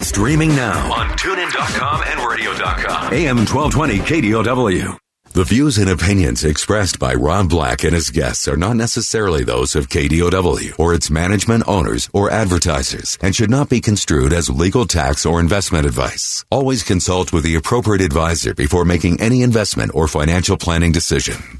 Streaming 0.00 0.50
now 0.50 0.92
on 0.92 1.08
tunein.com 1.10 2.02
and 2.06 2.28
radio.com. 2.28 3.12
AM 3.12 3.36
1220 3.46 3.98
KDOW. 3.98 4.98
The 5.32 5.44
views 5.44 5.78
and 5.78 5.88
opinions 5.88 6.42
expressed 6.42 6.98
by 6.98 7.14
Rob 7.14 7.48
Black 7.50 7.84
and 7.84 7.94
his 7.94 8.10
guests 8.10 8.48
are 8.48 8.56
not 8.56 8.74
necessarily 8.74 9.44
those 9.44 9.76
of 9.76 9.88
KDOW 9.88 10.76
or 10.78 10.92
its 10.94 11.08
management 11.10 11.62
owners 11.68 12.10
or 12.12 12.30
advertisers 12.30 13.16
and 13.22 13.36
should 13.36 13.50
not 13.50 13.68
be 13.68 13.80
construed 13.80 14.32
as 14.32 14.50
legal 14.50 14.86
tax 14.86 15.24
or 15.24 15.38
investment 15.38 15.86
advice. 15.86 16.44
Always 16.50 16.82
consult 16.82 17.32
with 17.32 17.44
the 17.44 17.54
appropriate 17.54 18.02
advisor 18.02 18.54
before 18.54 18.84
making 18.84 19.20
any 19.20 19.42
investment 19.42 19.92
or 19.94 20.08
financial 20.08 20.56
planning 20.56 20.90
decision. 20.90 21.59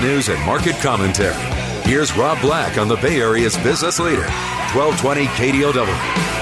news 0.00 0.28
and 0.28 0.40
market 0.46 0.76
commentary. 0.76 1.34
Here's 1.82 2.16
Rob 2.16 2.40
Black 2.40 2.78
on 2.78 2.86
the 2.86 2.94
Bay 2.96 3.20
Area's 3.20 3.56
business 3.58 3.98
leader, 3.98 4.22
1220 4.72 5.26
KDOW. 5.26 6.32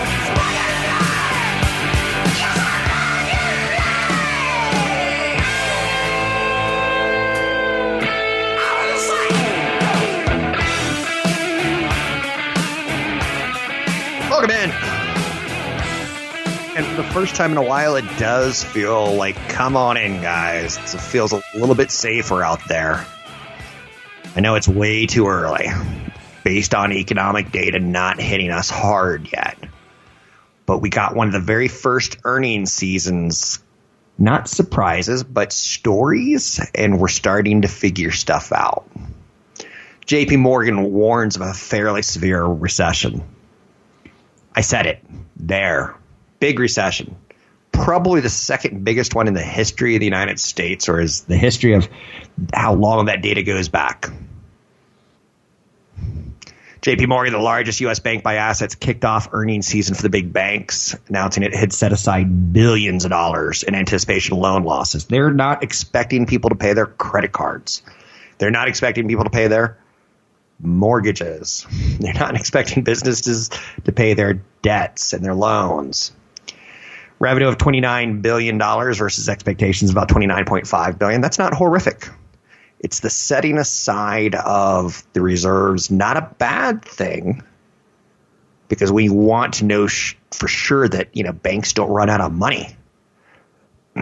And 16.80 16.86
for 16.86 17.02
the 17.02 17.08
first 17.10 17.34
time 17.34 17.52
in 17.52 17.58
a 17.58 17.62
while, 17.62 17.96
it 17.96 18.06
does 18.16 18.64
feel 18.64 19.12
like, 19.14 19.36
come 19.50 19.76
on 19.76 19.98
in, 19.98 20.22
guys. 20.22 20.78
It 20.78 21.00
feels 21.00 21.32
a 21.32 21.42
little 21.52 21.74
bit 21.74 21.90
safer 21.90 22.42
out 22.42 22.66
there. 22.68 23.04
I 24.36 24.40
know 24.40 24.54
it's 24.54 24.68
way 24.68 25.06
too 25.06 25.26
early, 25.26 25.66
based 26.44 26.74
on 26.74 26.92
economic 26.92 27.50
data 27.50 27.80
not 27.80 28.20
hitting 28.20 28.50
us 28.50 28.70
hard 28.70 29.32
yet. 29.32 29.58
But 30.66 30.78
we 30.78 30.88
got 30.88 31.16
one 31.16 31.26
of 31.26 31.32
the 31.32 31.40
very 31.40 31.66
first 31.66 32.18
earnings 32.22 32.72
seasons, 32.72 33.58
not 34.16 34.48
surprises, 34.48 35.24
but 35.24 35.52
stories, 35.52 36.60
and 36.76 37.00
we're 37.00 37.08
starting 37.08 37.62
to 37.62 37.68
figure 37.68 38.12
stuff 38.12 38.52
out. 38.52 38.88
JP 40.06 40.38
Morgan 40.38 40.92
warns 40.92 41.34
of 41.34 41.42
a 41.42 41.52
fairly 41.52 42.02
severe 42.02 42.44
recession. 42.44 43.22
I 44.54 44.60
said 44.60 44.86
it. 44.86 45.04
There. 45.36 45.96
Big 46.38 46.60
recession. 46.60 47.16
Probably 47.72 48.20
the 48.20 48.30
second 48.30 48.84
biggest 48.84 49.14
one 49.14 49.26
in 49.26 49.34
the 49.34 49.42
history 49.42 49.96
of 49.96 50.00
the 50.00 50.06
United 50.06 50.38
States, 50.38 50.88
or 50.88 51.00
is 51.00 51.22
the 51.22 51.36
history 51.36 51.74
of 51.74 51.88
how 52.54 52.74
long 52.74 53.06
that 53.06 53.22
data 53.22 53.42
goes 53.42 53.68
back. 53.68 54.10
JP 56.82 57.08
Morgan, 57.08 57.34
the 57.34 57.38
largest 57.38 57.80
U.S. 57.82 57.98
bank 57.98 58.22
by 58.22 58.36
assets, 58.36 58.74
kicked 58.74 59.04
off 59.04 59.28
earnings 59.32 59.66
season 59.66 59.94
for 59.94 60.00
the 60.00 60.08
big 60.08 60.32
banks, 60.32 60.96
announcing 61.08 61.42
it 61.42 61.54
had 61.54 61.74
set 61.74 61.92
aside 61.92 62.54
billions 62.54 63.04
of 63.04 63.10
dollars 63.10 63.62
in 63.62 63.74
anticipation 63.74 64.34
of 64.34 64.38
loan 64.38 64.64
losses. 64.64 65.04
They're 65.04 65.30
not 65.32 65.62
expecting 65.62 66.24
people 66.24 66.48
to 66.48 66.56
pay 66.56 66.72
their 66.72 66.86
credit 66.86 67.32
cards. 67.32 67.82
They're 68.38 68.50
not 68.50 68.68
expecting 68.68 69.08
people 69.08 69.24
to 69.24 69.30
pay 69.30 69.48
their 69.48 69.76
mortgages. 70.58 71.66
They're 72.00 72.14
not 72.14 72.34
expecting 72.34 72.82
businesses 72.82 73.50
to 73.84 73.92
pay 73.92 74.14
their 74.14 74.42
debts 74.62 75.12
and 75.12 75.22
their 75.22 75.34
loans. 75.34 76.12
Revenue 77.18 77.48
of 77.48 77.58
$29 77.58 78.22
billion 78.22 78.58
versus 78.58 79.28
expectations 79.28 79.90
about 79.90 80.08
29.5 80.08 80.98
billion. 80.98 81.20
That's 81.20 81.38
not 81.38 81.52
horrific. 81.52 82.08
It's 82.80 83.00
the 83.00 83.10
setting 83.10 83.58
aside 83.58 84.34
of 84.34 85.04
the 85.12 85.20
reserves, 85.20 85.90
not 85.90 86.16
a 86.16 86.34
bad 86.38 86.82
thing, 86.82 87.42
because 88.68 88.90
we 88.90 89.10
want 89.10 89.54
to 89.54 89.66
know 89.66 89.86
sh- 89.86 90.16
for 90.30 90.48
sure 90.48 90.88
that 90.88 91.14
you 91.14 91.22
know 91.22 91.32
banks 91.32 91.74
don't 91.74 91.90
run 91.90 92.08
out 92.08 92.22
of 92.22 92.32
money. 92.32 92.74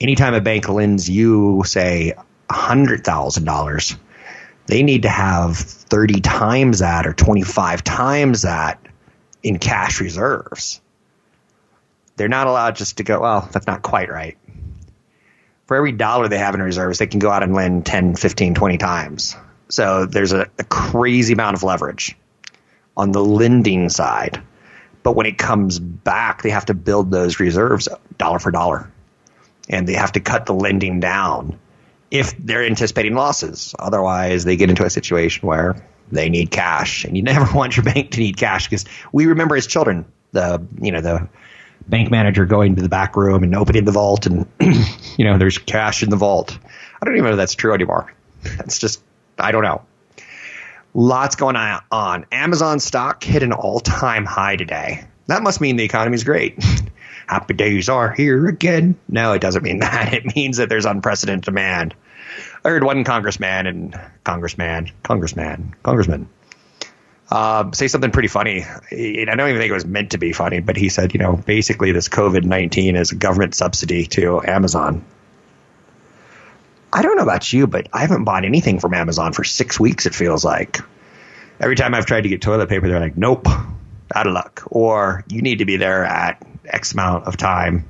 Anytime 0.00 0.34
a 0.34 0.40
bank 0.40 0.68
lends 0.68 1.10
you, 1.10 1.62
say, 1.66 2.14
hundred 2.48 3.04
thousand 3.04 3.44
dollars, 3.44 3.96
they 4.66 4.84
need 4.84 5.02
to 5.02 5.08
have 5.08 5.56
30 5.56 6.20
times 6.20 6.78
that 6.78 7.06
or 7.06 7.12
25 7.12 7.82
times 7.82 8.42
that 8.42 8.80
in 9.42 9.58
cash 9.58 10.00
reserves. 10.00 10.80
They're 12.16 12.28
not 12.28 12.46
allowed 12.46 12.76
just 12.76 12.98
to 12.98 13.02
go, 13.02 13.20
well, 13.20 13.48
that's 13.50 13.66
not 13.66 13.82
quite 13.82 14.10
right. 14.10 14.38
For 15.70 15.76
every 15.76 15.92
dollar 15.92 16.26
they 16.26 16.38
have 16.38 16.56
in 16.56 16.62
reserves, 16.62 16.98
they 16.98 17.06
can 17.06 17.20
go 17.20 17.30
out 17.30 17.44
and 17.44 17.54
lend 17.54 17.86
10, 17.86 18.16
15, 18.16 18.54
20 18.56 18.76
times. 18.76 19.36
So 19.68 20.04
there's 20.04 20.32
a, 20.32 20.48
a 20.58 20.64
crazy 20.64 21.34
amount 21.34 21.56
of 21.56 21.62
leverage 21.62 22.16
on 22.96 23.12
the 23.12 23.22
lending 23.24 23.88
side. 23.88 24.42
But 25.04 25.14
when 25.14 25.26
it 25.26 25.38
comes 25.38 25.78
back, 25.78 26.42
they 26.42 26.50
have 26.50 26.64
to 26.64 26.74
build 26.74 27.12
those 27.12 27.38
reserves 27.38 27.88
dollar 28.18 28.40
for 28.40 28.50
dollar. 28.50 28.90
And 29.68 29.86
they 29.86 29.92
have 29.92 30.10
to 30.10 30.20
cut 30.20 30.46
the 30.46 30.54
lending 30.54 30.98
down 30.98 31.60
if 32.10 32.36
they're 32.36 32.64
anticipating 32.64 33.14
losses. 33.14 33.72
Otherwise, 33.78 34.42
they 34.42 34.56
get 34.56 34.70
into 34.70 34.84
a 34.84 34.90
situation 34.90 35.46
where 35.46 35.86
they 36.10 36.30
need 36.30 36.50
cash, 36.50 37.04
and 37.04 37.16
you 37.16 37.22
never 37.32 37.56
want 37.56 37.76
your 37.76 37.84
bank 37.84 38.10
to 38.10 38.18
need 38.18 38.36
cash 38.36 38.66
because 38.66 38.86
we 39.12 39.26
remember 39.26 39.54
as 39.54 39.68
children 39.68 40.04
the 40.32 40.66
you 40.80 40.90
know 40.90 41.00
the 41.00 41.28
bank 41.90 42.10
manager 42.10 42.46
going 42.46 42.76
to 42.76 42.82
the 42.82 42.88
back 42.88 43.16
room 43.16 43.42
and 43.42 43.54
opening 43.54 43.84
the 43.84 43.92
vault, 43.92 44.26
and 44.26 44.46
you 45.16 45.24
know 45.24 45.38
there's 45.38 45.58
cash 45.58 46.02
in 46.02 46.10
the 46.10 46.16
vault. 46.16 46.56
I 47.00 47.04
don't 47.04 47.14
even 47.14 47.24
know 47.24 47.32
if 47.32 47.36
that's 47.36 47.54
true 47.54 47.74
anymore. 47.74 48.12
That's 48.42 48.78
just 48.78 49.02
I 49.38 49.52
don't 49.52 49.62
know. 49.62 49.82
Lots 50.94 51.36
going 51.36 51.56
on. 51.56 52.26
Amazon 52.32 52.80
stock 52.80 53.22
hit 53.22 53.42
an 53.44 53.52
all-time 53.52 54.24
high 54.24 54.56
today. 54.56 55.04
That 55.28 55.42
must 55.42 55.60
mean 55.60 55.76
the 55.76 55.84
economy's 55.84 56.24
great. 56.24 56.58
happy 57.30 57.54
days 57.54 57.88
are 57.88 58.10
here 58.10 58.48
again. 58.48 58.96
No, 59.08 59.32
it 59.32 59.40
doesn't 59.40 59.62
mean 59.62 59.78
that. 59.80 60.12
It 60.12 60.34
means 60.34 60.56
that 60.56 60.68
there's 60.68 60.86
unprecedented 60.86 61.44
demand. 61.44 61.94
I 62.64 62.70
heard 62.70 62.82
one 62.82 63.04
congressman 63.04 63.66
and 63.66 64.00
congressman, 64.24 64.90
congressman, 65.02 65.74
congressman 65.82 66.28
uh, 67.30 67.70
say 67.72 67.86
something 67.88 68.10
pretty 68.10 68.28
funny. 68.28 68.64
I 68.64 69.24
don't 69.24 69.48
even 69.48 69.60
think 69.60 69.70
it 69.70 69.74
was 69.74 69.86
meant 69.86 70.12
to 70.12 70.18
be 70.18 70.32
funny, 70.32 70.60
but 70.60 70.76
he 70.76 70.88
said, 70.88 71.14
you 71.14 71.20
know, 71.20 71.36
basically 71.36 71.92
this 71.92 72.08
COVID 72.08 72.44
19 72.44 72.96
is 72.96 73.12
a 73.12 73.14
government 73.14 73.54
subsidy 73.54 74.06
to 74.06 74.42
Amazon. 74.42 75.04
I 76.92 77.02
don't 77.02 77.16
know 77.16 77.22
about 77.22 77.52
you, 77.52 77.68
but 77.68 77.88
I 77.92 78.00
haven't 78.00 78.24
bought 78.24 78.44
anything 78.44 78.80
from 78.80 78.94
Amazon 78.94 79.32
for 79.32 79.44
six 79.44 79.78
weeks, 79.78 80.06
it 80.06 80.14
feels 80.14 80.44
like. 80.44 80.78
Every 81.60 81.76
time 81.76 81.94
I've 81.94 82.06
tried 82.06 82.22
to 82.22 82.28
get 82.28 82.42
toilet 82.42 82.68
paper, 82.68 82.88
they're 82.88 82.98
like, 82.98 83.16
nope, 83.16 83.46
out 83.46 84.26
of 84.26 84.32
luck. 84.32 84.64
Or 84.66 85.24
you 85.28 85.42
need 85.42 85.58
to 85.58 85.64
be 85.64 85.76
there 85.76 86.04
at 86.04 86.42
X 86.64 86.92
amount 86.92 87.26
of 87.26 87.36
time 87.36 87.88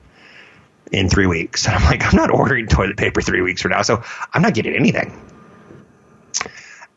in 0.92 1.08
three 1.08 1.26
weeks. 1.26 1.66
And 1.68 1.76
I'm 1.76 1.84
like, 1.84 2.04
I'm 2.04 2.16
not 2.16 2.30
ordering 2.30 2.66
toilet 2.66 2.98
paper 2.98 3.22
three 3.22 3.40
weeks 3.40 3.62
from 3.62 3.70
now, 3.70 3.82
so 3.82 4.02
I'm 4.34 4.42
not 4.42 4.52
getting 4.52 4.74
anything. 4.74 5.18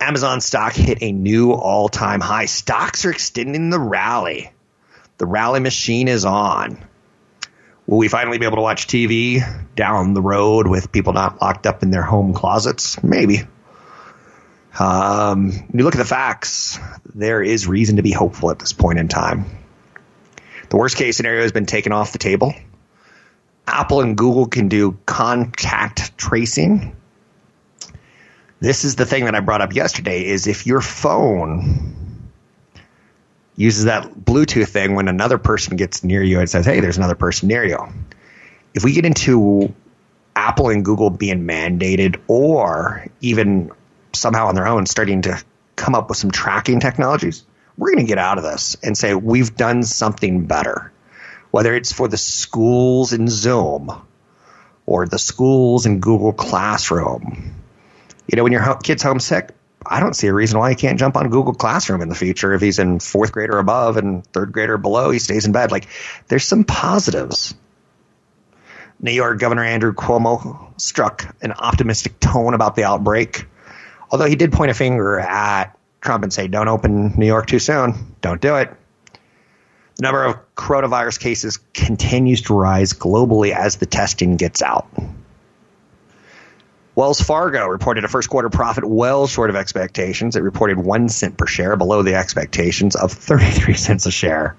Amazon 0.03 0.41
stock 0.41 0.73
hit 0.73 0.97
a 1.01 1.13
new 1.13 1.53
all 1.53 1.87
time 1.87 2.19
high. 2.19 2.45
Stocks 2.45 3.05
are 3.05 3.11
extending 3.11 3.69
the 3.69 3.79
rally. 3.79 4.51
The 5.17 5.25
rally 5.25 5.61
machine 5.61 6.09
is 6.09 6.25
on. 6.25 6.83
Will 7.87 7.99
we 7.99 8.09
finally 8.09 8.37
be 8.37 8.45
able 8.45 8.57
to 8.57 8.61
watch 8.61 8.85
TV 8.87 9.41
down 9.75 10.13
the 10.13 10.21
road 10.21 10.67
with 10.67 10.91
people 10.91 11.13
not 11.13 11.41
locked 11.41 11.65
up 11.65 11.83
in 11.83 11.91
their 11.91 12.01
home 12.01 12.33
closets? 12.33 13.01
Maybe. 13.01 13.43
Um, 14.77 15.51
you 15.73 15.85
look 15.85 15.95
at 15.95 15.99
the 15.99 16.05
facts, 16.05 16.79
there 17.15 17.41
is 17.41 17.65
reason 17.65 17.95
to 17.95 18.03
be 18.03 18.11
hopeful 18.11 18.51
at 18.51 18.59
this 18.59 18.73
point 18.73 18.99
in 18.99 19.07
time. 19.07 19.45
The 20.69 20.75
worst 20.75 20.97
case 20.97 21.15
scenario 21.15 21.43
has 21.43 21.53
been 21.53 21.65
taken 21.65 21.93
off 21.93 22.11
the 22.11 22.17
table. 22.17 22.53
Apple 23.65 24.01
and 24.01 24.17
Google 24.17 24.47
can 24.47 24.67
do 24.67 24.97
contact 25.05 26.17
tracing. 26.17 26.97
This 28.63 28.85
is 28.85 28.95
the 28.95 29.05
thing 29.05 29.25
that 29.25 29.35
I 29.35 29.41
brought 29.41 29.59
up 29.59 29.75
yesterday 29.75 30.25
is 30.25 30.47
if 30.47 30.65
your 30.65 30.79
phone 30.79 32.31
uses 33.57 33.83
that 33.83 34.13
Bluetooth 34.13 34.69
thing 34.69 34.95
when 34.95 35.09
another 35.09 35.37
person 35.37 35.75
gets 35.75 36.01
near 36.01 36.23
you 36.23 36.39
and 36.39 36.49
says, 36.49 36.65
"Hey, 36.65 36.79
there's 36.79 36.95
another 36.95 37.13
person 37.13 37.49
near 37.49 37.65
you." 37.65 37.77
If 38.73 38.85
we 38.85 38.93
get 38.93 39.03
into 39.03 39.73
Apple 40.33 40.69
and 40.69 40.85
Google 40.85 41.09
being 41.09 41.45
mandated 41.45 42.21
or 42.29 43.05
even 43.19 43.69
somehow 44.13 44.47
on 44.47 44.55
their 44.55 44.65
own 44.65 44.85
starting 44.85 45.23
to 45.23 45.43
come 45.75 45.93
up 45.93 46.07
with 46.07 46.17
some 46.17 46.31
tracking 46.31 46.79
technologies, 46.79 47.43
we're 47.77 47.91
going 47.91 48.05
to 48.05 48.09
get 48.09 48.17
out 48.17 48.37
of 48.37 48.45
this 48.45 48.77
and 48.81 48.97
say 48.97 49.13
we've 49.13 49.57
done 49.57 49.83
something 49.83 50.45
better. 50.45 50.89
Whether 51.51 51.75
it's 51.75 51.91
for 51.91 52.07
the 52.07 52.15
schools 52.15 53.11
in 53.11 53.27
Zoom 53.27 53.91
or 54.85 55.05
the 55.05 55.19
schools 55.19 55.85
in 55.85 55.99
Google 55.99 56.31
Classroom. 56.31 57.55
You 58.33 58.37
know, 58.37 58.43
when 58.45 58.51
your 58.51 58.75
kid's 58.77 59.03
homesick, 59.03 59.51
I 59.85 59.99
don't 59.99 60.15
see 60.15 60.25
a 60.25 60.33
reason 60.33 60.57
why 60.57 60.71
he 60.71 60.75
can't 60.75 60.97
jump 60.97 61.15
on 61.15 61.29
Google 61.29 61.53
Classroom 61.53 62.01
in 62.01 62.09
the 62.09 62.15
future. 62.15 62.51
If 62.55 62.61
he's 62.61 62.79
in 62.79 62.99
fourth 62.99 63.31
grade 63.31 63.51
or 63.51 63.59
above 63.59 63.95
and 63.95 64.25
third 64.25 64.51
grade 64.51 64.71
or 64.71 64.79
below, 64.79 65.11
he 65.11 65.19
stays 65.19 65.45
in 65.45 65.51
bed. 65.51 65.71
Like, 65.71 65.87
there's 66.29 66.43
some 66.43 66.63
positives. 66.63 67.53
New 68.99 69.11
York 69.11 69.37
Governor 69.37 69.63
Andrew 69.63 69.93
Cuomo 69.93 70.73
struck 70.81 71.35
an 71.43 71.51
optimistic 71.51 72.19
tone 72.19 72.55
about 72.55 72.75
the 72.75 72.85
outbreak, 72.85 73.45
although 74.09 74.25
he 74.25 74.35
did 74.35 74.51
point 74.51 74.71
a 74.71 74.73
finger 74.73 75.19
at 75.19 75.77
Trump 76.01 76.23
and 76.23 76.33
say, 76.33 76.47
don't 76.47 76.69
open 76.69 77.13
New 77.15 77.27
York 77.27 77.45
too 77.45 77.59
soon. 77.59 78.15
Don't 78.21 78.41
do 78.41 78.55
it. 78.55 78.75
The 79.97 80.01
number 80.01 80.23
of 80.23 80.55
coronavirus 80.55 81.19
cases 81.19 81.59
continues 81.75 82.41
to 82.41 82.55
rise 82.55 82.93
globally 82.93 83.55
as 83.55 83.75
the 83.75 83.85
testing 83.85 84.37
gets 84.37 84.63
out. 84.63 84.87
Wells 86.95 87.19
Fargo 87.19 87.65
reported 87.65 88.03
a 88.03 88.07
first 88.07 88.29
quarter 88.29 88.49
profit 88.49 88.85
well 88.85 89.25
short 89.25 89.49
of 89.49 89.55
expectations. 89.55 90.35
It 90.35 90.41
reported 90.41 90.77
one 90.77 91.09
cent 91.09 91.37
per 91.37 91.47
share 91.47 91.75
below 91.75 92.03
the 92.03 92.15
expectations 92.15 92.95
of 92.95 93.11
33 93.11 93.73
cents 93.75 94.05
a 94.05 94.11
share. 94.11 94.55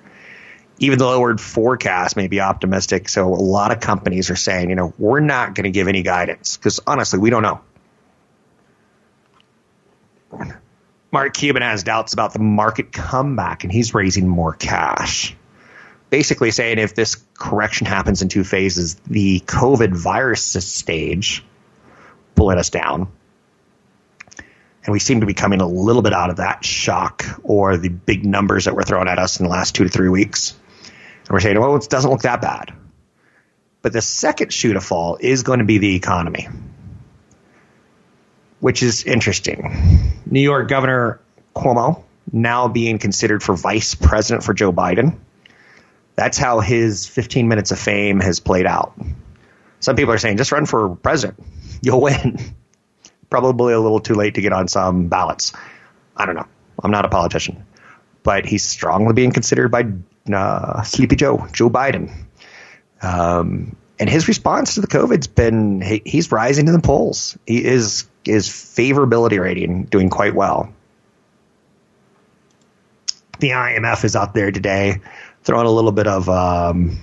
Even 0.80 0.98
the 0.98 1.06
lowered 1.06 1.40
forecast 1.40 2.16
may 2.16 2.26
be 2.26 2.40
optimistic. 2.40 3.08
So 3.08 3.28
a 3.28 3.36
lot 3.36 3.70
of 3.70 3.78
companies 3.78 4.30
are 4.30 4.36
saying, 4.36 4.70
you 4.70 4.74
know, 4.74 4.92
we're 4.98 5.20
not 5.20 5.54
going 5.54 5.64
to 5.64 5.70
give 5.70 5.86
any 5.86 6.02
guidance 6.02 6.56
because 6.56 6.80
honestly, 6.84 7.20
we 7.20 7.30
don't 7.30 7.42
know. 7.42 7.60
Mark 11.12 11.32
Cuban 11.34 11.62
has 11.62 11.84
doubts 11.84 12.12
about 12.12 12.32
the 12.32 12.40
market 12.40 12.90
comeback 12.90 13.62
and 13.62 13.72
he's 13.72 13.94
raising 13.94 14.26
more 14.26 14.52
cash. 14.52 15.36
Basically 16.10 16.50
saying 16.50 16.80
if 16.80 16.96
this 16.96 17.24
correction 17.34 17.86
happens 17.86 18.20
in 18.20 18.28
two 18.28 18.42
phases, 18.42 18.96
the 19.06 19.38
COVID 19.46 19.96
virus 19.96 20.42
stage 20.42 21.44
will 22.36 22.46
let 22.46 22.58
us 22.58 22.70
down. 22.70 23.08
And 24.84 24.92
we 24.92 24.98
seem 24.98 25.20
to 25.20 25.26
be 25.26 25.34
coming 25.34 25.60
a 25.60 25.66
little 25.66 26.02
bit 26.02 26.12
out 26.12 26.30
of 26.30 26.36
that 26.36 26.64
shock 26.64 27.24
or 27.42 27.76
the 27.76 27.88
big 27.88 28.26
numbers 28.26 28.66
that 28.66 28.74
were 28.74 28.82
thrown 28.82 29.08
at 29.08 29.18
us 29.18 29.40
in 29.40 29.44
the 29.44 29.50
last 29.50 29.74
two 29.74 29.84
to 29.84 29.90
three 29.90 30.10
weeks. 30.10 30.54
And 30.82 31.30
we're 31.30 31.40
saying, 31.40 31.58
well, 31.58 31.74
it 31.76 31.88
doesn't 31.88 32.10
look 32.10 32.22
that 32.22 32.42
bad. 32.42 32.74
But 33.80 33.92
the 33.92 34.02
second 34.02 34.52
shoe 34.52 34.74
to 34.74 34.80
fall 34.80 35.16
is 35.20 35.42
going 35.42 35.58
to 35.58 35.64
be 35.64 35.78
the 35.78 35.94
economy, 35.94 36.48
which 38.60 38.82
is 38.82 39.04
interesting. 39.04 40.12
New 40.26 40.40
York 40.40 40.68
Governor 40.68 41.20
Cuomo 41.54 42.02
now 42.32 42.68
being 42.68 42.98
considered 42.98 43.42
for 43.42 43.54
vice 43.54 43.94
president 43.94 44.44
for 44.44 44.54
Joe 44.54 44.72
Biden. 44.72 45.18
That's 46.16 46.38
how 46.38 46.60
his 46.60 47.06
15 47.06 47.48
minutes 47.48 47.72
of 47.72 47.78
fame 47.78 48.20
has 48.20 48.40
played 48.40 48.66
out. 48.66 48.94
Some 49.80 49.96
people 49.96 50.14
are 50.14 50.18
saying 50.18 50.36
just 50.36 50.52
run 50.52 50.66
for 50.66 50.96
president, 50.96 51.42
you'll 51.84 52.00
win. 52.00 52.38
Probably 53.30 53.72
a 53.72 53.80
little 53.80 54.00
too 54.00 54.14
late 54.14 54.34
to 54.34 54.40
get 54.40 54.52
on 54.52 54.68
some 54.68 55.08
ballots. 55.08 55.52
I 56.16 56.26
don't 56.26 56.36
know. 56.36 56.46
I'm 56.82 56.90
not 56.90 57.04
a 57.04 57.08
politician, 57.08 57.66
but 58.22 58.46
he's 58.46 58.64
strongly 58.64 59.12
being 59.12 59.32
considered 59.32 59.70
by 59.70 59.86
uh, 60.32 60.82
Sleepy 60.82 61.16
Joe, 61.16 61.46
Joe 61.52 61.70
Biden. 61.70 62.12
Um, 63.02 63.76
and 63.98 64.10
his 64.10 64.28
response 64.28 64.74
to 64.74 64.80
the 64.80 64.86
COVID's 64.86 65.26
been 65.26 65.80
he, 65.80 66.02
he's 66.04 66.32
rising 66.32 66.66
in 66.66 66.72
the 66.72 66.80
polls. 66.80 67.38
He 67.46 67.64
is 67.64 68.08
his 68.24 68.48
favorability 68.48 69.40
rating 69.40 69.84
doing 69.84 70.10
quite 70.10 70.34
well. 70.34 70.72
The 73.40 73.50
IMF 73.50 74.04
is 74.04 74.16
out 74.16 74.34
there 74.34 74.50
today 74.50 75.00
throwing 75.42 75.66
a 75.66 75.70
little 75.70 75.92
bit 75.92 76.06
of 76.06 76.28
um, 76.28 76.98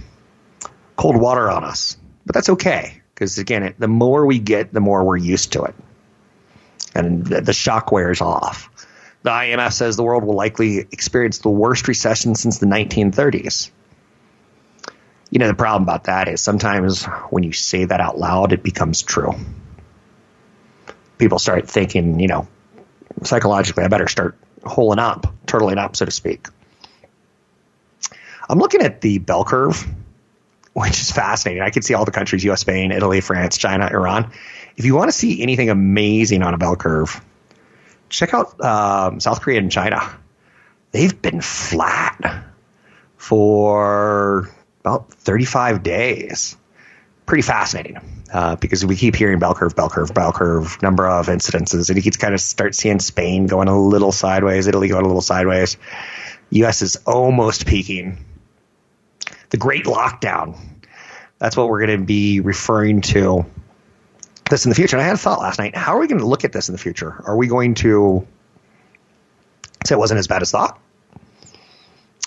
cold 0.95 1.17
water 1.17 1.49
on 1.49 1.63
us, 1.63 1.97
but 2.25 2.33
that's 2.33 2.49
okay 2.49 3.00
because 3.21 3.37
again, 3.37 3.61
it, 3.61 3.79
the 3.79 3.87
more 3.87 4.25
we 4.25 4.39
get, 4.39 4.73
the 4.73 4.79
more 4.79 5.03
we're 5.03 5.15
used 5.15 5.51
to 5.51 5.61
it, 5.61 5.75
and 6.95 7.23
the, 7.23 7.41
the 7.41 7.53
shock 7.53 7.91
wears 7.91 8.19
off. 8.19 8.67
The 9.21 9.29
IMF 9.29 9.73
says 9.73 9.95
the 9.95 10.01
world 10.01 10.23
will 10.23 10.33
likely 10.33 10.79
experience 10.79 11.37
the 11.37 11.49
worst 11.49 11.87
recession 11.87 12.33
since 12.33 12.57
the 12.57 12.65
1930s. 12.65 13.69
You 15.29 15.37
know, 15.37 15.47
the 15.47 15.53
problem 15.53 15.83
about 15.83 16.05
that 16.05 16.29
is 16.29 16.41
sometimes 16.41 17.05
when 17.29 17.43
you 17.43 17.51
say 17.51 17.85
that 17.85 18.01
out 18.01 18.17
loud, 18.17 18.53
it 18.53 18.63
becomes 18.63 19.03
true. 19.03 19.35
People 21.19 21.37
start 21.37 21.69
thinking, 21.69 22.19
you 22.19 22.27
know, 22.27 22.47
psychologically, 23.21 23.83
I 23.83 23.87
better 23.87 24.07
start 24.07 24.35
holing 24.65 24.97
up, 24.97 25.31
turtling 25.45 25.77
up, 25.77 25.95
so 25.95 26.05
to 26.05 26.11
speak. 26.11 26.47
I'm 28.49 28.57
looking 28.57 28.81
at 28.81 29.01
the 29.01 29.19
bell 29.19 29.45
curve, 29.45 29.85
which 30.73 30.99
is 31.01 31.11
fascinating. 31.11 31.61
I 31.61 31.69
can 31.69 31.81
see 31.81 31.93
all 31.93 32.05
the 32.05 32.11
countries 32.11 32.43
US, 32.45 32.61
Spain, 32.61 32.91
Italy, 32.91 33.21
France, 33.21 33.57
China, 33.57 33.89
Iran. 33.91 34.31
If 34.77 34.85
you 34.85 34.95
want 34.95 35.09
to 35.09 35.17
see 35.17 35.41
anything 35.41 35.69
amazing 35.69 36.43
on 36.43 36.53
a 36.53 36.57
bell 36.57 36.75
curve, 36.75 37.21
check 38.09 38.33
out 38.33 38.59
um, 38.61 39.19
South 39.19 39.41
Korea 39.41 39.59
and 39.59 39.71
China. 39.71 40.01
They've 40.91 41.21
been 41.21 41.41
flat 41.41 42.45
for 43.17 44.49
about 44.81 45.13
35 45.13 45.83
days. 45.83 46.57
Pretty 47.25 47.43
fascinating 47.43 47.97
uh, 48.33 48.55
because 48.57 48.85
we 48.85 48.95
keep 48.95 49.15
hearing 49.15 49.39
bell 49.39 49.53
curve, 49.53 49.75
bell 49.75 49.89
curve, 49.89 50.13
bell 50.13 50.31
curve, 50.31 50.81
number 50.81 51.07
of 51.07 51.27
incidences, 51.27 51.89
and 51.89 51.97
you 51.97 52.03
can 52.03 52.11
kind 52.13 52.33
of 52.33 52.41
start 52.41 52.75
seeing 52.75 52.99
Spain 52.99 53.47
going 53.47 53.67
a 53.67 53.79
little 53.79 54.11
sideways, 54.11 54.67
Italy 54.67 54.87
going 54.87 55.03
a 55.03 55.07
little 55.07 55.21
sideways. 55.21 55.77
U.S. 56.49 56.81
is 56.81 56.97
almost 57.05 57.65
peaking. 57.65 58.25
The 59.51 59.57
Great 59.57 59.85
Lockdown. 59.85 60.57
That's 61.37 61.55
what 61.55 61.69
we're 61.69 61.85
going 61.85 61.99
to 61.99 62.05
be 62.05 62.39
referring 62.39 63.01
to 63.01 63.45
this 64.49 64.65
in 64.65 64.69
the 64.69 64.75
future. 64.75 64.97
And 64.97 65.03
I 65.03 65.07
had 65.07 65.15
a 65.15 65.17
thought 65.17 65.39
last 65.39 65.59
night. 65.59 65.75
How 65.75 65.95
are 65.95 65.99
we 65.99 66.07
going 66.07 66.19
to 66.19 66.27
look 66.27 66.43
at 66.43 66.51
this 66.51 66.69
in 66.69 66.73
the 66.73 66.79
future? 66.79 67.21
Are 67.25 67.35
we 67.35 67.47
going 67.47 67.75
to 67.75 68.27
say 69.85 69.95
it 69.95 69.97
wasn't 69.97 70.19
as 70.19 70.27
bad 70.27 70.41
as 70.41 70.51
thought? 70.51 70.79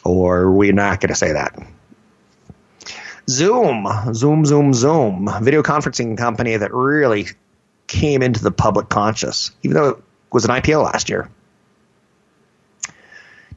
Or 0.05 0.41
are 0.41 0.53
we 0.53 0.73
not 0.73 1.01
going 1.01 1.09
to 1.09 1.15
say 1.15 1.33
that? 1.33 1.59
Zoom, 3.29 3.87
Zoom, 4.13 4.45
Zoom, 4.45 4.75
Zoom, 4.75 5.31
video 5.41 5.63
conferencing 5.63 6.19
company 6.19 6.57
that 6.57 6.75
really 6.75 7.27
came 7.87 8.23
into 8.23 8.43
the 8.43 8.51
public 8.51 8.89
conscious, 8.89 9.51
even 9.63 9.75
though 9.75 9.89
it 9.89 10.03
was 10.31 10.45
an 10.45 10.51
IPO 10.51 10.85
last 10.85 11.09
year. 11.09 11.31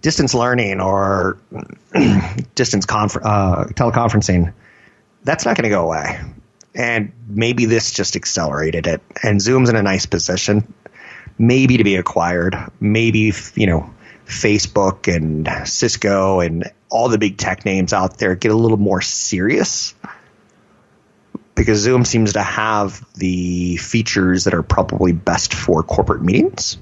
Distance 0.01 0.33
learning 0.33 0.79
or 0.79 1.37
distance 2.55 2.85
confer- 2.85 3.21
uh, 3.23 3.65
teleconferencing, 3.69 4.53
that's 5.23 5.45
not 5.45 5.57
going 5.57 5.63
to 5.63 5.69
go 5.69 5.83
away. 5.83 6.19
And 6.75 7.11
maybe 7.27 7.65
this 7.65 7.91
just 7.91 8.15
accelerated 8.15 8.87
it. 8.87 9.01
And 9.23 9.41
Zoom's 9.41 9.69
in 9.69 9.75
a 9.75 9.81
nice 9.81 10.05
position, 10.05 10.73
maybe 11.37 11.77
to 11.77 11.83
be 11.83 11.95
acquired. 11.95 12.55
Maybe, 12.79 13.33
you 13.55 13.67
know, 13.67 13.93
Facebook 14.27 15.13
and 15.13 15.67
Cisco 15.67 16.41
and 16.41 16.71
all 16.89 17.09
the 17.09 17.17
big 17.17 17.37
tech 17.37 17.65
names 17.65 17.93
out 17.93 18.17
there 18.17 18.35
get 18.35 18.51
a 18.51 18.55
little 18.55 18.77
more 18.77 19.01
serious 19.01 19.95
because 21.55 21.79
Zoom 21.79 22.05
seems 22.05 22.33
to 22.33 22.43
have 22.43 23.03
the 23.15 23.77
features 23.77 24.43
that 24.43 24.53
are 24.53 24.63
probably 24.63 25.11
best 25.11 25.53
for 25.53 25.81
corporate 25.83 26.21
meetings. 26.21 26.77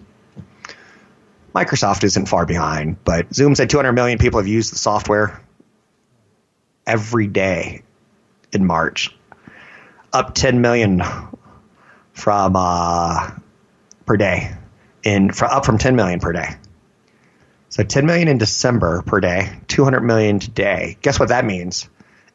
Microsoft 1.56 2.04
isn't 2.04 2.26
far 2.26 2.46
behind, 2.46 3.02
but 3.06 3.34
Zoom 3.34 3.56
said 3.56 3.70
200 3.70 3.94
million 3.94 4.18
people 4.18 4.42
have 4.42 4.48
used 4.48 4.74
the 4.74 4.78
software 4.78 5.42
every 6.86 7.28
day 7.28 7.84
in 8.52 8.66
March, 8.66 9.16
up 10.12 10.36
10 10.36 10.60
million 10.60 11.02
from 12.12 12.56
uh, 12.58 13.32
per 14.06 14.18
day, 14.18 14.54
in 15.04 15.32
for, 15.32 15.46
up 15.46 15.66
from 15.66 15.78
10 15.78 15.96
million 15.96 16.20
per 16.20 16.34
day. 16.34 16.50
So 17.70 17.84
10 17.84 18.06
million 18.06 18.28
in 18.28 18.38
December 18.38 19.02
per 19.02 19.22
day, 19.22 19.58
200 19.68 20.02
million 20.02 20.40
today. 20.40 20.98
Guess 21.02 21.22
what 21.22 21.30
that 21.30 21.46
means? 21.46 21.90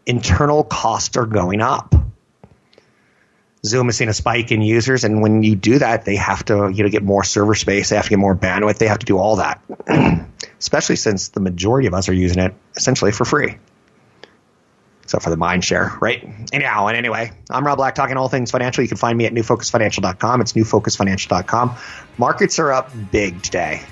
Internal 0.06 0.64
costs 0.64 1.18
are 1.18 1.26
going 1.26 1.60
up. 1.60 1.94
Zoom 3.64 3.86
has 3.86 3.96
seen 3.96 4.08
a 4.08 4.14
spike 4.14 4.52
in 4.52 4.62
users, 4.62 5.04
and 5.04 5.20
when 5.20 5.42
you 5.42 5.54
do 5.54 5.78
that, 5.78 6.04
they 6.06 6.16
have 6.16 6.44
to 6.46 6.70
you 6.72 6.82
know 6.82 6.88
get 6.88 7.02
more 7.02 7.24
server 7.24 7.54
space, 7.54 7.90
they 7.90 7.96
have 7.96 8.04
to 8.06 8.10
get 8.10 8.18
more 8.18 8.34
bandwidth, 8.34 8.78
they 8.78 8.88
have 8.88 9.00
to 9.00 9.06
do 9.06 9.18
all 9.18 9.36
that. 9.36 9.60
Especially 10.58 10.96
since 10.96 11.28
the 11.28 11.40
majority 11.40 11.86
of 11.86 11.94
us 11.94 12.08
are 12.08 12.14
using 12.14 12.38
it 12.42 12.54
essentially 12.76 13.12
for 13.12 13.24
free. 13.24 13.56
except 15.02 15.24
for 15.24 15.30
the 15.30 15.36
mind 15.36 15.64
share, 15.64 15.92
right? 16.00 16.26
Anyhow, 16.52 16.86
and 16.86 16.96
anyway, 16.96 17.32
I'm 17.50 17.66
Rob 17.66 17.78
Black 17.78 17.94
talking 17.94 18.16
all 18.16 18.28
things 18.28 18.50
financial. 18.50 18.82
You 18.82 18.88
can 18.88 18.96
find 18.96 19.18
me 19.18 19.26
at 19.26 19.32
newfocusfinancial.com. 19.32 20.40
It's 20.40 20.52
newfocusfinancial.com. 20.52 21.74
Markets 22.16 22.58
are 22.60 22.72
up 22.72 22.90
big 23.10 23.42
today. 23.42 23.82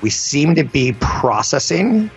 We 0.00 0.08
seem 0.10 0.54
to 0.54 0.64
be 0.64 0.92
processing 0.98 2.10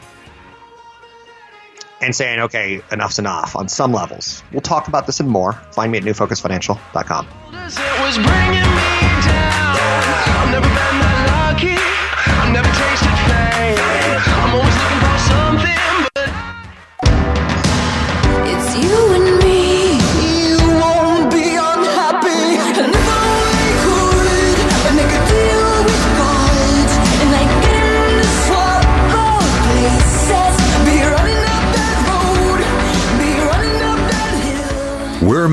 and 2.03 2.15
saying, 2.15 2.39
okay, 2.39 2.81
enough's 2.91 3.19
enough 3.19 3.55
on 3.55 3.67
some 3.67 3.91
levels. 3.93 4.43
We'll 4.51 4.61
talk 4.61 4.87
about 4.87 5.05
this 5.05 5.19
and 5.19 5.29
more. 5.29 5.53
Find 5.71 5.91
me 5.91 5.97
at 5.97 6.03
newfocusfinancial.com. 6.03 7.27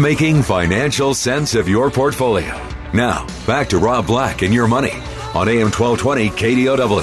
making 0.00 0.42
financial 0.42 1.14
sense 1.14 1.54
of 1.54 1.68
your 1.68 1.90
portfolio. 1.90 2.58
Now, 2.94 3.26
back 3.46 3.68
to 3.68 3.78
Rob 3.78 4.06
Black 4.06 4.42
and 4.42 4.52
your 4.52 4.66
money 4.66 4.94
on 5.34 5.48
AM 5.48 5.70
1220 5.70 6.30
KDOW. 6.30 7.02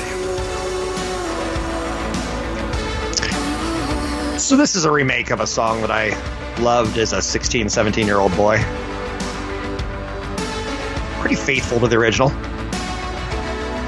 So 4.40 4.58
this 4.58 4.76
is 4.76 4.86
a 4.86 4.92
remake 4.92 5.30
of 5.30 5.40
a 5.40 5.48
song 5.48 5.82
that 5.82 5.92
I 5.92 6.10
loved 6.60 6.98
as 6.98 7.14
a 7.14 7.22
16, 7.22 7.70
17 7.70 8.06
year 8.06 8.20
old 8.20 8.36
boy. 8.36 8.58
Pretty 11.20 11.36
faithful 11.36 11.80
to 11.80 11.88
the 11.88 11.98
original. 11.98 12.30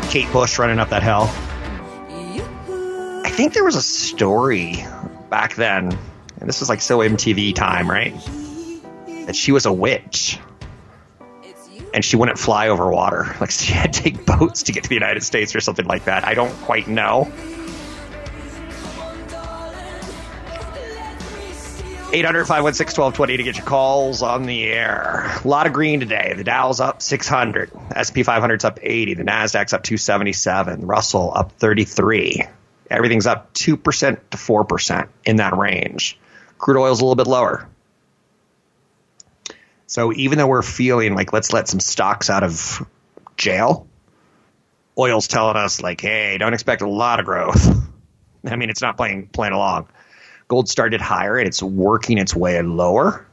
Kate 0.10 0.32
Bush 0.32 0.58
running 0.60 0.80
up 0.80 0.90
that 0.90 1.04
hill. 1.04 1.30
I 3.26 3.30
think 3.30 3.54
there 3.54 3.64
was 3.64 3.76
a 3.76 3.82
story 3.82 4.84
back 5.30 5.56
then, 5.56 5.98
and 6.40 6.50
this 6.50 6.60
was 6.60 6.70
like 6.70 6.82
so 6.82 7.00
MTV 7.00 7.56
time, 7.56 7.90
right? 7.90 8.14
That 9.30 9.36
she 9.36 9.52
was 9.52 9.68
a 9.68 9.72
witch. 9.72 10.40
And 11.94 12.04
she 12.04 12.16
wouldn't 12.16 12.40
fly 12.40 12.70
over 12.70 12.90
water. 12.90 13.36
Like 13.40 13.52
she 13.52 13.72
had 13.72 13.94
to 13.94 14.02
take 14.02 14.26
boats 14.26 14.64
to 14.64 14.72
get 14.72 14.82
to 14.82 14.90
the 14.90 14.96
United 14.96 15.22
States 15.22 15.54
or 15.54 15.62
something 15.62 15.86
like 15.86 16.06
that. 16.06 16.26
I 16.26 16.34
don't 16.34 16.52
quite 16.64 16.88
know. 16.88 17.32
800 22.12 22.46
516 22.46 23.00
1220 23.00 23.38
to 23.38 23.44
get 23.44 23.58
your 23.58 23.68
calls 23.68 24.24
on 24.24 24.48
the 24.48 24.64
air. 24.64 25.32
A 25.46 25.48
lot 25.48 25.68
of 25.68 25.74
green 25.74 26.00
today. 26.00 26.34
The 26.36 26.44
Dow's 26.44 26.80
up 26.80 27.04
600. 27.04 27.70
SP 27.94 28.26
500's 28.26 28.66
up 28.66 28.80
80. 28.82 29.14
The 29.14 29.24
NASDAQ's 29.26 29.74
up 29.74 29.84
277. 29.84 30.88
Russell 30.88 31.32
up 31.36 31.52
33. 31.52 32.46
Everything's 32.90 33.28
up 33.28 33.54
2% 33.54 34.18
to 34.32 34.38
4% 34.38 35.08
in 35.24 35.36
that 35.36 35.56
range. 35.56 36.18
Crude 36.58 36.80
oil's 36.80 37.00
a 37.00 37.06
little 37.06 37.16
bit 37.16 37.28
lower. 37.28 37.70
So 39.90 40.14
even 40.14 40.38
though 40.38 40.46
we're 40.46 40.62
feeling 40.62 41.16
like 41.16 41.34
let's 41.34 41.52
let 41.52 41.68
some 41.68 41.80
stocks 41.80 42.30
out 42.30 42.44
of 42.44 42.88
jail, 43.38 43.88
oil's 44.96 45.28
telling 45.28 45.58
us 45.58 45.82
like, 45.82 46.00
hey, 46.00 46.38
don't 46.38 46.54
expect 46.54 46.84
a 46.84 46.88
lot 46.88 47.20
of 47.20 47.26
growth. 47.26 47.68
I 48.46 48.56
mean, 48.56 48.70
it's 48.70 48.84
not 48.84 48.98
playing 48.98 49.30
playing 49.30 49.54
along. 49.54 49.88
Gold 50.48 50.70
started 50.70 51.02
higher 51.02 51.38
and 51.38 51.48
it's 51.48 51.64
working 51.64 52.20
its 52.20 52.36
way 52.36 52.62
lower. 52.62 53.26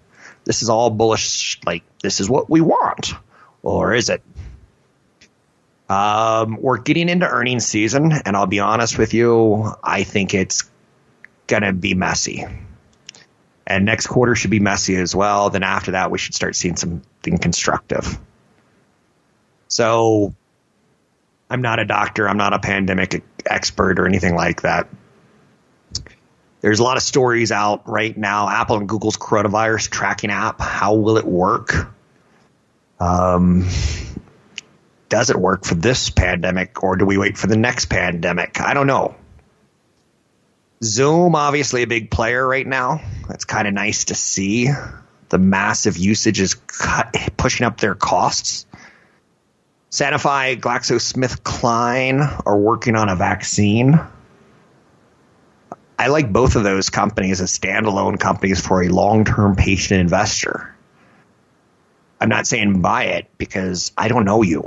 This 0.44 0.62
is 0.62 0.70
all 0.70 0.88
bullish. 0.88 1.60
Like 1.66 1.82
this 2.02 2.20
is 2.20 2.30
what 2.30 2.48
we 2.48 2.62
want, 2.62 3.12
or 3.62 3.92
is 3.92 4.08
it? 4.08 4.22
Um, 5.90 6.56
we're 6.58 6.78
getting 6.78 7.10
into 7.10 7.28
earnings 7.28 7.66
season, 7.66 8.12
and 8.12 8.34
I'll 8.34 8.46
be 8.46 8.60
honest 8.60 8.96
with 8.96 9.12
you, 9.12 9.75
I 9.84 10.04
think 10.04 10.32
it's 10.32 10.64
gonna 11.48 11.75
be 11.75 11.92
messy. 11.92 12.46
And 13.66 13.85
next 13.85 14.06
quarter 14.06 14.35
should 14.35 14.50
be 14.50 14.61
messy 14.61 14.96
as 14.96 15.14
well. 15.14 15.50
Then 15.50 15.64
after 15.64 15.92
that, 15.92 16.11
we 16.11 16.18
should 16.18 16.35
start 16.35 16.54
seeing 16.54 16.76
something 16.76 17.38
constructive. 17.38 18.18
So, 19.68 20.35
I'm 21.50 21.62
not 21.62 21.78
a 21.78 21.85
doctor. 21.85 22.28
I'm 22.28 22.37
not 22.37 22.52
a 22.52 22.58
pandemic 22.58 23.25
expert 23.44 23.99
or 23.99 24.06
anything 24.06 24.35
like 24.35 24.62
that. 24.62 24.88
There's 26.61 26.80
a 26.80 26.82
lot 26.82 26.96
of 26.96 27.02
stories 27.02 27.52
out 27.52 27.88
right 27.88 28.16
now. 28.16 28.49
Apple 28.49 28.78
and 28.78 28.88
Google's 28.88 29.16
coronavirus 29.16 29.90
tracking 29.90 30.30
app. 30.30 30.61
How 30.61 30.94
will 30.94 31.18
it 31.18 31.25
work? 31.25 31.92
Um, 32.99 33.68
does 35.08 35.30
it 35.30 35.37
work 35.37 35.64
for 35.64 35.75
this 35.75 36.11
pandemic 36.11 36.82
or 36.82 36.96
do 36.96 37.04
we 37.04 37.18
wait 37.18 37.37
for 37.37 37.46
the 37.46 37.56
next 37.56 37.87
pandemic? 37.87 38.61
I 38.61 38.75
don't 38.75 38.87
know. 38.87 39.14
Zoom, 40.82 41.35
obviously 41.35 41.82
a 41.82 41.87
big 41.87 42.11
player 42.11 42.46
right 42.46 42.66
now. 42.66 43.00
That's 43.28 43.45
kind 43.45 43.66
of 43.66 43.75
nice 43.75 44.06
to 44.06 44.14
see. 44.14 44.68
The 45.28 45.38
massive 45.38 45.97
usage 45.97 46.40
is 46.40 46.54
cut, 46.54 47.14
pushing 47.37 47.66
up 47.66 47.80
their 47.80 47.95
costs. 47.95 48.66
Sanofi, 49.90 50.61
GlaxoSmithKline 50.61 52.42
are 52.47 52.59
working 52.59 52.97
on 52.97 53.09
a 53.09 53.16
vaccine. 53.16 53.99
I 55.99 56.09
like 56.09 56.30
both 56.33 56.56
of 56.56 56.64
those 56.64 56.90
companies 56.90 57.40
as 57.40 57.56
standalone 57.56 58.21
companies 58.21 58.61
for 58.61 58.83
a 58.83 58.88
long 58.88 59.25
term 59.25 59.56
patient 59.56 60.00
investor. 60.00 60.75
I'm 62.21 62.28
not 62.28 62.47
saying 62.47 62.80
buy 62.80 63.04
it 63.04 63.28
because 63.38 63.92
I 63.97 64.09
don't 64.09 64.25
know 64.25 64.42
you. 64.42 64.64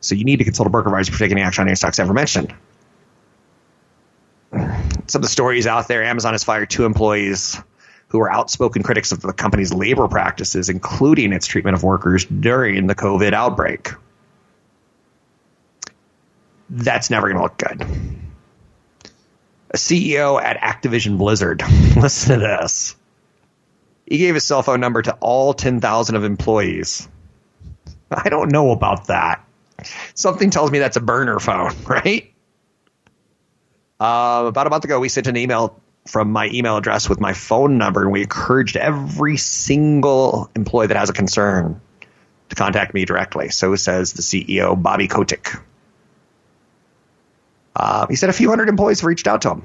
So 0.00 0.14
you 0.14 0.24
need 0.24 0.36
to 0.36 0.44
consult 0.44 0.66
a 0.66 0.70
broker 0.70 0.88
advisor 0.88 1.12
for 1.12 1.18
taking 1.18 1.36
any 1.36 1.46
action 1.46 1.62
on 1.62 1.68
any 1.68 1.76
stocks 1.76 1.98
ever 1.98 2.12
mentioned. 2.12 2.54
Some 5.10 5.20
of 5.20 5.24
the 5.24 5.30
stories 5.30 5.66
out 5.66 5.88
there 5.88 6.04
Amazon 6.04 6.34
has 6.34 6.44
fired 6.44 6.70
two 6.70 6.84
employees 6.84 7.60
who 8.08 8.18
were 8.18 8.30
outspoken 8.30 8.82
critics 8.82 9.12
of 9.12 9.20
the 9.20 9.32
company's 9.32 9.72
labor 9.72 10.08
practices, 10.08 10.68
including 10.68 11.32
its 11.32 11.46
treatment 11.46 11.76
of 11.76 11.82
workers 11.82 12.24
during 12.24 12.86
the 12.86 12.94
COVID 12.94 13.32
outbreak. 13.32 13.90
That's 16.68 17.10
never 17.10 17.28
going 17.28 17.36
to 17.36 17.42
look 17.42 17.58
good 17.58 18.20
a 19.70 19.76
CEO 19.76 20.42
at 20.42 20.58
Activision 20.58 21.16
Blizzard. 21.16 21.62
Listen 21.96 22.40
to 22.40 22.46
this. 22.46 22.96
He 24.06 24.18
gave 24.18 24.34
his 24.34 24.44
cell 24.44 24.62
phone 24.62 24.80
number 24.80 25.02
to 25.02 25.12
all 25.20 25.54
10,000 25.54 26.16
of 26.16 26.24
employees. 26.24 27.08
I 28.10 28.28
don't 28.28 28.50
know 28.50 28.72
about 28.72 29.06
that. 29.06 29.44
Something 30.14 30.50
tells 30.50 30.72
me 30.72 30.80
that's 30.80 30.96
a 30.96 31.00
burner 31.00 31.38
phone, 31.38 31.72
right? 31.84 32.29
Uh, 34.00 34.46
about 34.46 34.66
a 34.66 34.70
month 34.70 34.84
ago, 34.84 34.98
we 34.98 35.10
sent 35.10 35.26
an 35.26 35.36
email 35.36 35.78
from 36.06 36.32
my 36.32 36.48
email 36.48 36.78
address 36.78 37.08
with 37.08 37.20
my 37.20 37.34
phone 37.34 37.76
number, 37.76 38.02
and 38.02 38.10
we 38.10 38.22
encouraged 38.22 38.76
every 38.76 39.36
single 39.36 40.50
employee 40.56 40.86
that 40.86 40.96
has 40.96 41.10
a 41.10 41.12
concern 41.12 41.80
to 42.48 42.56
contact 42.56 42.94
me 42.94 43.04
directly. 43.04 43.50
So 43.50 43.76
says 43.76 44.14
the 44.14 44.22
CEO, 44.22 44.80
Bobby 44.80 45.06
Kotick. 45.06 45.54
Uh, 47.76 48.06
he 48.08 48.16
said 48.16 48.30
a 48.30 48.32
few 48.32 48.48
hundred 48.48 48.70
employees 48.70 49.00
have 49.00 49.06
reached 49.06 49.28
out 49.28 49.42
to 49.42 49.50
him. 49.50 49.62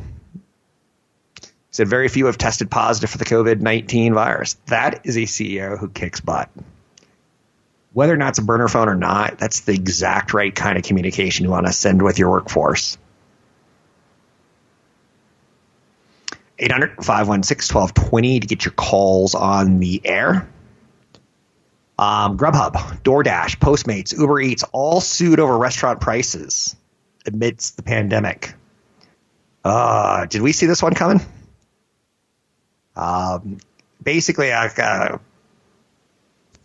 He 1.41 1.49
said 1.71 1.87
very 1.87 2.09
few 2.09 2.25
have 2.25 2.37
tested 2.37 2.69
positive 2.69 3.09
for 3.09 3.17
the 3.17 3.25
COVID 3.25 3.61
19 3.61 4.13
virus. 4.13 4.55
That 4.67 5.01
is 5.05 5.15
a 5.15 5.21
CEO 5.21 5.79
who 5.79 5.89
kicks 5.89 6.19
butt. 6.19 6.49
Whether 7.93 8.13
or 8.13 8.17
not 8.17 8.29
it's 8.29 8.39
a 8.39 8.43
burner 8.43 8.67
phone 8.67 8.89
or 8.89 8.95
not, 8.95 9.37
that's 9.39 9.61
the 9.61 9.73
exact 9.73 10.33
right 10.33 10.53
kind 10.53 10.77
of 10.77 10.83
communication 10.83 11.45
you 11.45 11.51
want 11.51 11.65
to 11.65 11.73
send 11.73 12.01
with 12.01 12.19
your 12.19 12.29
workforce. 12.29 12.97
800 16.57 17.03
516 17.03 17.75
1220 17.75 18.39
to 18.39 18.47
get 18.47 18.65
your 18.65 18.71
calls 18.73 19.35
on 19.35 19.79
the 19.79 20.01
air. 20.05 20.47
Um, 21.97 22.37
Grubhub, 22.37 22.73
DoorDash, 23.03 23.57
Postmates, 23.57 24.17
Uber 24.17 24.39
Eats 24.41 24.63
all 24.71 24.99
sued 24.99 25.39
over 25.39 25.57
restaurant 25.57 26.01
prices 26.01 26.75
amidst 27.25 27.77
the 27.77 27.83
pandemic. 27.83 28.53
Uh, 29.63 30.25
did 30.25 30.41
we 30.41 30.51
see 30.51 30.65
this 30.65 30.83
one 30.83 30.93
coming? 30.93 31.21
Um, 32.95 33.57
basically, 34.01 34.49
a, 34.49 34.71
a 34.77 35.19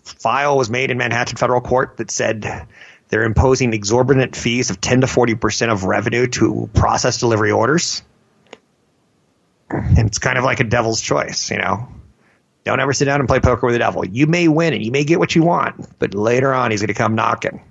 file 0.02 0.56
was 0.56 0.68
made 0.68 0.90
in 0.90 0.98
Manhattan 0.98 1.36
federal 1.36 1.60
court 1.60 1.96
that 1.96 2.10
said 2.10 2.66
they're 3.08 3.24
imposing 3.24 3.72
exorbitant 3.72 4.36
fees 4.36 4.70
of 4.70 4.80
10 4.80 5.02
to 5.02 5.06
40% 5.06 5.72
of 5.72 5.84
revenue 5.84 6.26
to 6.28 6.68
process 6.74 7.18
delivery 7.18 7.50
orders. 7.50 8.02
And 9.70 10.06
it's 10.06 10.18
kind 10.18 10.36
of 10.36 10.44
like 10.44 10.60
a 10.60 10.64
devil's 10.64 11.00
choice, 11.00 11.50
you 11.50 11.58
know. 11.58 11.88
Don't 12.64 12.80
ever 12.80 12.92
sit 12.92 13.06
down 13.06 13.20
and 13.20 13.28
play 13.28 13.40
poker 13.40 13.66
with 13.66 13.74
the 13.74 13.78
devil. 13.78 14.04
You 14.04 14.26
may 14.26 14.48
win 14.48 14.74
and 14.74 14.84
you 14.84 14.90
may 14.90 15.04
get 15.04 15.18
what 15.18 15.34
you 15.34 15.42
want, 15.42 15.98
but 15.98 16.14
later 16.14 16.52
on 16.52 16.70
he's 16.70 16.80
going 16.80 16.88
to 16.88 16.94
come 16.94 17.14
knocking. 17.14 17.62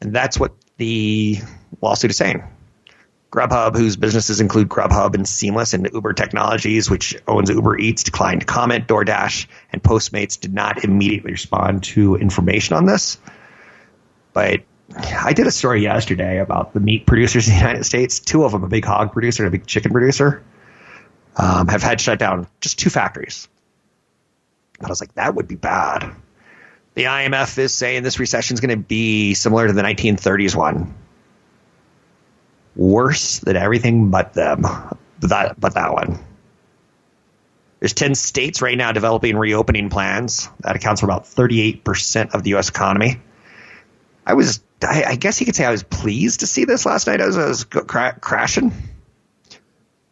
And 0.00 0.14
that's 0.14 0.38
what 0.38 0.52
the 0.76 1.38
lawsuit 1.80 2.10
is 2.10 2.16
saying. 2.16 2.44
Grubhub, 3.30 3.76
whose 3.76 3.96
businesses 3.96 4.40
include 4.40 4.68
Grubhub 4.68 5.14
and 5.14 5.28
Seamless 5.28 5.74
and 5.74 5.88
Uber 5.92 6.12
Technologies, 6.12 6.88
which 6.88 7.16
owns 7.26 7.50
Uber 7.50 7.76
Eats, 7.78 8.04
declined 8.04 8.40
to 8.40 8.46
comment. 8.46 8.86
DoorDash 8.86 9.46
and 9.72 9.82
Postmates 9.82 10.40
did 10.40 10.54
not 10.54 10.84
immediately 10.84 11.32
respond 11.32 11.82
to 11.84 12.14
information 12.14 12.76
on 12.76 12.86
this. 12.86 13.18
But 14.32 14.60
I 14.96 15.32
did 15.32 15.46
a 15.46 15.50
story 15.50 15.82
yesterday 15.82 16.38
about 16.38 16.72
the 16.72 16.80
meat 16.80 17.06
producers 17.06 17.48
in 17.48 17.54
the 17.54 17.60
United 17.60 17.84
States. 17.84 18.20
Two 18.20 18.44
of 18.44 18.52
them, 18.52 18.62
a 18.62 18.68
big 18.68 18.84
hog 18.84 19.12
producer 19.12 19.44
and 19.44 19.48
a 19.48 19.58
big 19.58 19.66
chicken 19.66 19.90
producer, 19.90 20.42
um, 21.36 21.68
have 21.68 21.82
had 21.82 22.00
shut 22.00 22.18
down 22.18 22.46
just 22.60 22.78
two 22.78 22.90
factories. 22.90 23.48
But 24.78 24.86
I 24.86 24.90
was 24.90 25.00
like, 25.00 25.14
that 25.14 25.34
would 25.34 25.48
be 25.48 25.54
bad. 25.54 26.14
The 26.94 27.04
IMF 27.04 27.58
is 27.58 27.74
saying 27.74 28.02
this 28.02 28.18
recession 28.18 28.54
is 28.54 28.60
going 28.60 28.70
to 28.70 28.82
be 28.82 29.34
similar 29.34 29.66
to 29.66 29.72
the 29.72 29.82
1930s 29.82 30.54
one. 30.56 30.94
Worse 32.74 33.38
than 33.40 33.56
everything 33.56 34.10
but 34.10 34.32
them, 34.32 34.62
but 34.62 35.30
that, 35.30 35.60
but 35.60 35.74
that 35.74 35.92
one. 35.92 36.18
There's 37.80 37.92
10 37.92 38.14
states 38.14 38.62
right 38.62 38.76
now 38.76 38.92
developing 38.92 39.36
reopening 39.36 39.90
plans. 39.90 40.48
That 40.60 40.76
accounts 40.76 41.02
for 41.02 41.06
about 41.06 41.24
38% 41.24 42.34
of 42.34 42.42
the 42.42 42.50
U.S. 42.50 42.70
economy. 42.70 43.20
I 44.26 44.34
was, 44.34 44.62
I, 44.82 45.04
I 45.04 45.16
guess 45.16 45.40
you 45.40 45.46
could 45.46 45.54
say 45.54 45.64
I 45.66 45.70
was 45.70 45.82
pleased 45.82 46.40
to 46.40 46.46
see 46.46 46.64
this 46.64 46.86
last 46.86 47.06
night 47.06 47.20
as 47.20 47.36
I 47.36 47.46
was 47.46 47.64
cra- 47.64 48.18
crashing. 48.18 48.72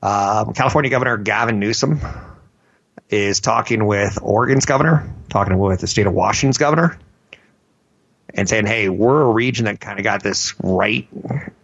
Um, 0.05 0.53
California 0.53 0.91
Governor 0.91 1.17
Gavin 1.17 1.59
Newsom 1.59 1.99
is 3.09 3.41
talking 3.41 3.87
with 3.87 4.19
Oregon's 4.21 4.67
governor, 4.67 5.11
talking 5.31 5.57
with 5.59 5.81
the 5.81 5.87
state 5.87 6.07
of 6.07 6.13
Washington's 6.13 6.59
governor, 6.59 6.99
and 8.35 8.47
saying, 8.47 8.67
hey, 8.67 8.91
we're 8.91 9.23
a 9.23 9.33
region 9.33 9.65
that 9.65 9.81
kind 9.81 9.99
of 9.99 10.05
got 10.05 10.23
this 10.23 10.55
right 10.63 11.09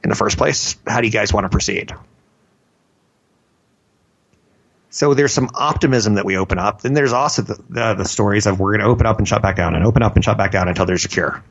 in 0.02 0.08
the 0.08 0.14
first 0.14 0.38
place. 0.38 0.76
How 0.86 1.02
do 1.02 1.06
you 1.06 1.12
guys 1.12 1.34
want 1.34 1.44
to 1.44 1.50
proceed? 1.50 1.92
So 4.88 5.12
there's 5.12 5.34
some 5.34 5.50
optimism 5.54 6.14
that 6.14 6.24
we 6.24 6.38
open 6.38 6.58
up. 6.58 6.80
Then 6.80 6.94
there's 6.94 7.12
also 7.12 7.42
the, 7.42 7.62
the, 7.68 7.94
the 7.94 8.04
stories 8.06 8.46
of 8.46 8.58
we're 8.58 8.72
going 8.72 8.80
to 8.80 8.86
open 8.86 9.04
up 9.06 9.18
and 9.18 9.28
shut 9.28 9.42
back 9.42 9.56
down 9.56 9.74
and 9.74 9.84
open 9.84 10.02
up 10.02 10.16
and 10.16 10.24
shut 10.24 10.38
back 10.38 10.50
down 10.50 10.66
until 10.66 10.86
there's 10.86 11.04
a 11.04 11.08
cure. 11.08 11.44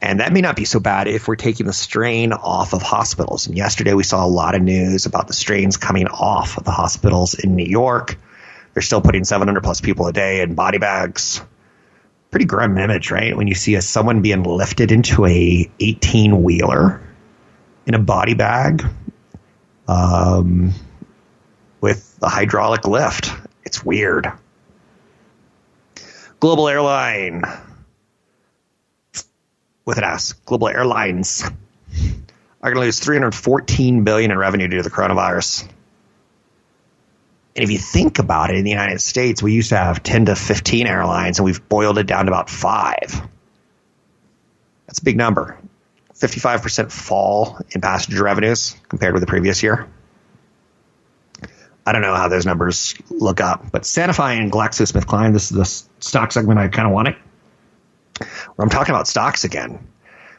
And 0.00 0.20
that 0.20 0.32
may 0.32 0.42
not 0.42 0.56
be 0.56 0.64
so 0.64 0.78
bad 0.78 1.08
if 1.08 1.26
we're 1.26 1.36
taking 1.36 1.66
the 1.66 1.72
strain 1.72 2.32
off 2.32 2.74
of 2.74 2.82
hospitals. 2.82 3.46
And 3.46 3.56
yesterday 3.56 3.94
we 3.94 4.02
saw 4.02 4.24
a 4.24 4.28
lot 4.28 4.54
of 4.54 4.62
news 4.62 5.06
about 5.06 5.26
the 5.26 5.32
strains 5.32 5.78
coming 5.78 6.06
off 6.06 6.58
of 6.58 6.64
the 6.64 6.70
hospitals 6.70 7.34
in 7.34 7.56
New 7.56 7.64
York. 7.64 8.18
They're 8.74 8.82
still 8.82 9.00
putting 9.00 9.24
700 9.24 9.62
plus 9.62 9.80
people 9.80 10.06
a 10.06 10.12
day 10.12 10.42
in 10.42 10.54
body 10.54 10.78
bags. 10.78 11.40
Pretty 12.30 12.44
grim 12.44 12.76
image, 12.76 13.10
right? 13.10 13.34
When 13.34 13.46
you 13.46 13.54
see 13.54 13.74
a, 13.76 13.82
someone 13.82 14.20
being 14.20 14.42
lifted 14.42 14.92
into 14.92 15.24
a 15.24 15.70
18 15.80 16.42
wheeler 16.42 17.00
in 17.86 17.94
a 17.94 17.98
body 17.98 18.34
bag 18.34 18.84
um, 19.88 20.72
with 21.80 22.18
a 22.20 22.28
hydraulic 22.28 22.86
lift. 22.86 23.32
It's 23.64 23.82
weird. 23.82 24.30
Global 26.38 26.68
airline 26.68 27.44
with 29.86 29.98
an 29.98 30.04
S, 30.04 30.32
global 30.32 30.68
airlines 30.68 31.44
are 32.60 32.72
going 32.72 32.74
to 32.74 32.80
lose 32.80 32.98
314 32.98 34.04
billion 34.04 34.32
in 34.32 34.36
revenue 34.36 34.66
due 34.68 34.78
to 34.78 34.82
the 34.82 34.90
coronavirus. 34.90 35.62
And 37.54 37.64
if 37.64 37.70
you 37.70 37.78
think 37.78 38.18
about 38.18 38.50
it, 38.50 38.56
in 38.56 38.64
the 38.64 38.70
United 38.70 39.00
States, 39.00 39.42
we 39.42 39.52
used 39.52 39.70
to 39.70 39.76
have 39.76 40.02
10 40.02 40.26
to 40.26 40.34
15 40.34 40.86
airlines, 40.86 41.38
and 41.38 41.46
we've 41.46 41.66
boiled 41.68 41.96
it 41.96 42.06
down 42.06 42.26
to 42.26 42.30
about 42.32 42.50
five. 42.50 43.22
That's 44.86 44.98
a 44.98 45.04
big 45.04 45.16
number. 45.16 45.56
55% 46.14 46.90
fall 46.90 47.58
in 47.70 47.80
passenger 47.80 48.24
revenues 48.24 48.76
compared 48.88 49.14
with 49.14 49.20
the 49.20 49.26
previous 49.26 49.62
year. 49.62 49.88
I 51.86 51.92
don't 51.92 52.02
know 52.02 52.14
how 52.14 52.28
those 52.28 52.44
numbers 52.44 52.94
look 53.10 53.40
up, 53.40 53.70
but 53.70 53.82
Sanofi 53.82 54.40
and 54.40 54.50
GlaxoSmithKline, 54.50 55.32
this 55.32 55.52
is 55.52 55.56
the 55.56 56.04
stock 56.04 56.32
segment 56.32 56.58
I 56.58 56.66
kind 56.66 56.86
of 56.86 56.92
want 56.92 57.06
wanted 57.06 57.22
where 58.18 58.64
I'm 58.64 58.70
talking 58.70 58.94
about 58.94 59.08
stocks 59.08 59.44
again. 59.44 59.86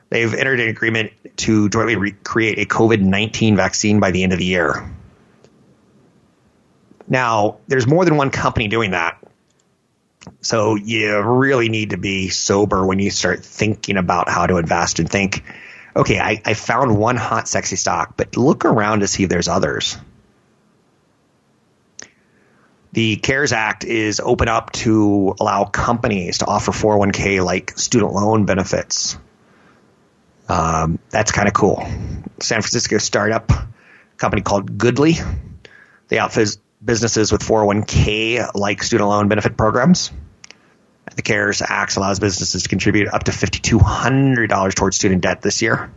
They've 0.09 0.33
entered 0.33 0.59
an 0.59 0.69
agreement 0.69 1.11
to 1.37 1.69
jointly 1.69 1.95
re- 1.95 2.11
create 2.23 2.59
a 2.59 2.65
COVID 2.65 3.01
19 3.01 3.55
vaccine 3.55 3.99
by 3.99 4.11
the 4.11 4.23
end 4.23 4.33
of 4.33 4.39
the 4.39 4.45
year. 4.45 4.89
Now, 7.07 7.57
there's 7.67 7.87
more 7.87 8.05
than 8.05 8.17
one 8.17 8.31
company 8.31 8.67
doing 8.67 8.91
that. 8.91 9.17
So 10.41 10.75
you 10.75 11.19
really 11.21 11.69
need 11.69 11.91
to 11.91 11.97
be 11.97 12.29
sober 12.29 12.85
when 12.85 12.99
you 12.99 13.11
start 13.11 13.45
thinking 13.45 13.97
about 13.97 14.29
how 14.29 14.45
to 14.45 14.57
invest 14.57 14.99
and 14.99 15.09
think, 15.09 15.43
okay, 15.95 16.19
I, 16.19 16.41
I 16.45 16.53
found 16.53 16.97
one 16.97 17.15
hot, 17.15 17.47
sexy 17.47 17.77
stock, 17.77 18.15
but 18.17 18.35
look 18.35 18.65
around 18.65 19.01
to 19.01 19.07
see 19.07 19.23
if 19.23 19.29
there's 19.29 19.47
others. 19.47 19.97
The 22.97 23.17
CARES 23.17 23.53
Act 23.53 23.83
is 23.83 24.19
open 24.19 24.47
up 24.47 24.71
to 24.71 25.35
allow 25.39 25.65
companies 25.65 26.39
to 26.39 26.47
offer 26.47 26.71
401k 26.71 27.45
like 27.45 27.77
student 27.77 28.11
loan 28.11 28.45
benefits. 28.45 29.19
Um, 30.49 30.97
that's 31.11 31.31
kind 31.31 31.47
of 31.47 31.53
cool. 31.53 31.77
San 32.39 32.63
Francisco 32.63 32.97
startup 32.97 33.51
company 34.17 34.41
called 34.41 34.79
Goodly. 34.79 35.13
They 36.07 36.17
outfit 36.17 36.57
businesses 36.83 37.31
with 37.31 37.43
401k 37.43 38.55
like 38.55 38.81
student 38.81 39.07
loan 39.07 39.27
benefit 39.27 39.55
programs. 39.55 40.11
The 41.15 41.21
CARES 41.21 41.61
Act 41.61 41.97
allows 41.97 42.19
businesses 42.19 42.63
to 42.63 42.69
contribute 42.69 43.09
up 43.09 43.25
to 43.25 43.31
$5,200 43.31 44.73
towards 44.73 44.95
student 44.97 45.21
debt 45.21 45.43
this 45.43 45.61
year 45.61 45.91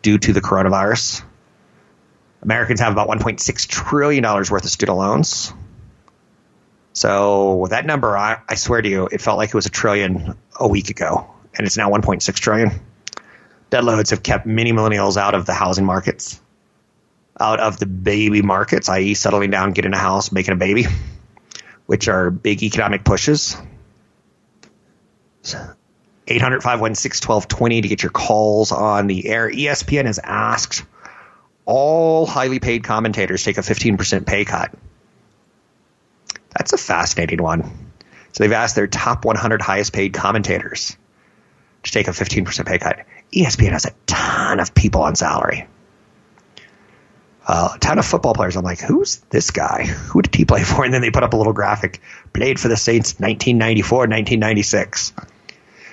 due 0.00 0.16
to 0.16 0.32
the 0.32 0.40
coronavirus. 0.40 1.22
Americans 2.40 2.80
have 2.80 2.94
about 2.94 3.08
$1.6 3.08 3.68
trillion 3.68 4.24
worth 4.24 4.50
of 4.50 4.70
student 4.70 4.96
loans. 4.96 5.52
So 6.92 7.66
that 7.70 7.86
number, 7.86 8.16
I, 8.16 8.40
I 8.48 8.54
swear 8.54 8.82
to 8.82 8.88
you, 8.88 9.08
it 9.10 9.20
felt 9.20 9.38
like 9.38 9.50
it 9.50 9.54
was 9.54 9.66
a 9.66 9.70
trillion 9.70 10.36
a 10.58 10.66
week 10.66 10.90
ago, 10.90 11.28
and 11.54 11.66
it's 11.66 11.76
now 11.76 11.90
1.6 11.90 12.34
trillion. 12.34 12.70
Dead 13.70 13.84
loads 13.84 14.10
have 14.10 14.22
kept 14.22 14.46
many 14.46 14.72
millennials 14.72 15.16
out 15.16 15.34
of 15.34 15.46
the 15.46 15.52
housing 15.52 15.84
markets, 15.84 16.40
out 17.38 17.60
of 17.60 17.78
the 17.78 17.86
baby 17.86 18.42
markets, 18.42 18.88
i.e., 18.88 19.14
settling 19.14 19.50
down, 19.50 19.72
getting 19.72 19.92
a 19.92 19.98
house, 19.98 20.32
making 20.32 20.54
a 20.54 20.56
baby, 20.56 20.86
which 21.86 22.08
are 22.08 22.30
big 22.30 22.62
economic 22.62 23.04
pushes. 23.04 23.56
800 26.30 26.62
516 26.62 27.26
1220 27.26 27.82
to 27.82 27.88
get 27.88 28.02
your 28.02 28.10
calls 28.10 28.72
on 28.72 29.06
the 29.06 29.28
air. 29.28 29.50
ESPN 29.50 30.04
has 30.04 30.18
asked 30.18 30.84
all 31.64 32.26
highly 32.26 32.60
paid 32.60 32.84
commentators 32.84 33.44
take 33.44 33.58
a 33.58 33.62
15% 33.62 34.26
pay 34.26 34.44
cut. 34.44 34.74
That's 36.58 36.72
a 36.72 36.78
fascinating 36.78 37.42
one. 37.42 37.62
So 38.32 38.44
they've 38.44 38.52
asked 38.52 38.74
their 38.74 38.88
top 38.88 39.24
100 39.24 39.62
highest 39.62 39.92
paid 39.92 40.12
commentators 40.12 40.96
to 41.84 41.92
take 41.92 42.08
a 42.08 42.10
15% 42.10 42.66
pay 42.66 42.78
cut. 42.78 43.06
ESPN 43.32 43.70
has 43.70 43.86
a 43.86 43.92
ton 44.06 44.60
of 44.60 44.74
people 44.74 45.02
on 45.02 45.14
salary. 45.14 45.66
Uh, 47.46 47.70
a 47.76 47.78
ton 47.78 47.98
of 47.98 48.04
football 48.04 48.34
players. 48.34 48.56
I'm 48.56 48.64
like, 48.64 48.80
who's 48.80 49.18
this 49.30 49.50
guy? 49.52 49.86
Who 50.12 50.20
did 50.20 50.34
he 50.34 50.44
play 50.44 50.64
for? 50.64 50.84
And 50.84 50.92
then 50.92 51.00
they 51.00 51.10
put 51.10 51.22
up 51.22 51.32
a 51.32 51.36
little 51.36 51.54
graphic. 51.54 52.02
Played 52.34 52.60
for 52.60 52.68
the 52.68 52.76
Saints 52.76 53.14
1994, 53.18 53.98
1996. 54.00 55.14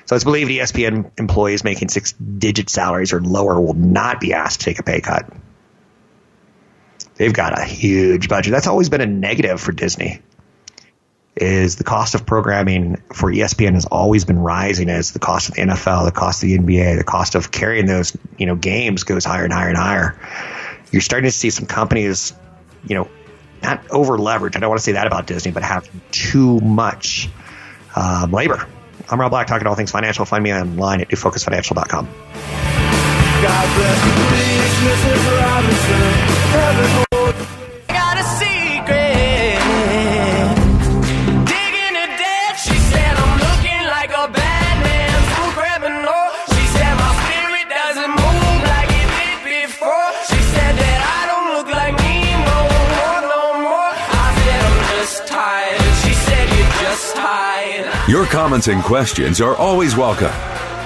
So 0.05 0.15
it's 0.15 0.25
believed 0.25 0.51
ESPN 0.51 1.11
employees 1.17 1.63
making 1.63 1.87
six 1.87 2.11
digit 2.11 2.69
salaries 2.69 3.13
or 3.13 3.21
lower 3.21 3.59
will 3.61 3.73
not 3.73 4.19
be 4.19 4.33
asked 4.33 4.59
to 4.59 4.65
take 4.65 4.79
a 4.79 4.83
pay 4.83 4.99
cut. 4.99 5.31
They've 7.15 7.33
got 7.33 7.57
a 7.57 7.63
huge 7.63 8.27
budget. 8.27 8.51
That's 8.51 8.67
always 8.67 8.89
been 8.89 9.01
a 9.01 9.05
negative 9.05 9.61
for 9.61 9.71
Disney. 9.71 10.21
Is 11.35 11.75
the 11.75 11.83
cost 11.83 12.15
of 12.15 12.25
programming 12.25 12.95
for 13.11 13.29
ESPN 13.29 13.73
has 13.73 13.85
always 13.85 14.23
been 14.23 14.39
rising 14.39 14.89
as 14.89 15.11
the 15.11 15.19
cost 15.19 15.49
of 15.49 15.55
the 15.55 15.61
NFL, 15.63 16.05
the 16.05 16.11
cost 16.13 16.41
of 16.41 16.47
the 16.47 16.57
NBA, 16.57 16.97
the 16.97 17.03
cost 17.03 17.35
of 17.35 17.51
carrying 17.51 17.85
those 17.87 18.15
you 18.37 18.45
know 18.45 18.55
games 18.55 19.03
goes 19.03 19.25
higher 19.25 19.43
and 19.43 19.51
higher 19.51 19.67
and 19.67 19.77
higher. 19.77 20.17
You're 20.91 21.01
starting 21.01 21.27
to 21.27 21.33
see 21.33 21.49
some 21.49 21.65
companies, 21.65 22.33
you 22.87 22.95
know, 22.95 23.09
not 23.61 23.85
over 23.91 24.17
leverage. 24.17 24.55
I 24.55 24.59
don't 24.59 24.69
want 24.69 24.79
to 24.79 24.83
say 24.83 24.93
that 24.93 25.07
about 25.07 25.27
Disney, 25.27 25.51
but 25.51 25.63
have 25.63 25.89
too 26.11 26.61
much 26.61 27.29
um, 27.95 28.31
labor. 28.31 28.65
I'm 29.09 29.19
Rob 29.19 29.31
Black, 29.31 29.47
talking 29.47 29.67
all 29.67 29.75
things 29.75 29.91
financial. 29.91 30.25
Find 30.25 30.43
me 30.43 30.53
online 30.53 31.01
at 31.01 31.09
newfocusfinancial.com. 31.09 32.07
God 33.41 33.75
bless 36.95 37.04
comments 58.45 58.67
and 58.67 58.83
questions 58.83 59.41
are 59.41 59.55
always 59.55 59.95
welcome. 59.95 60.31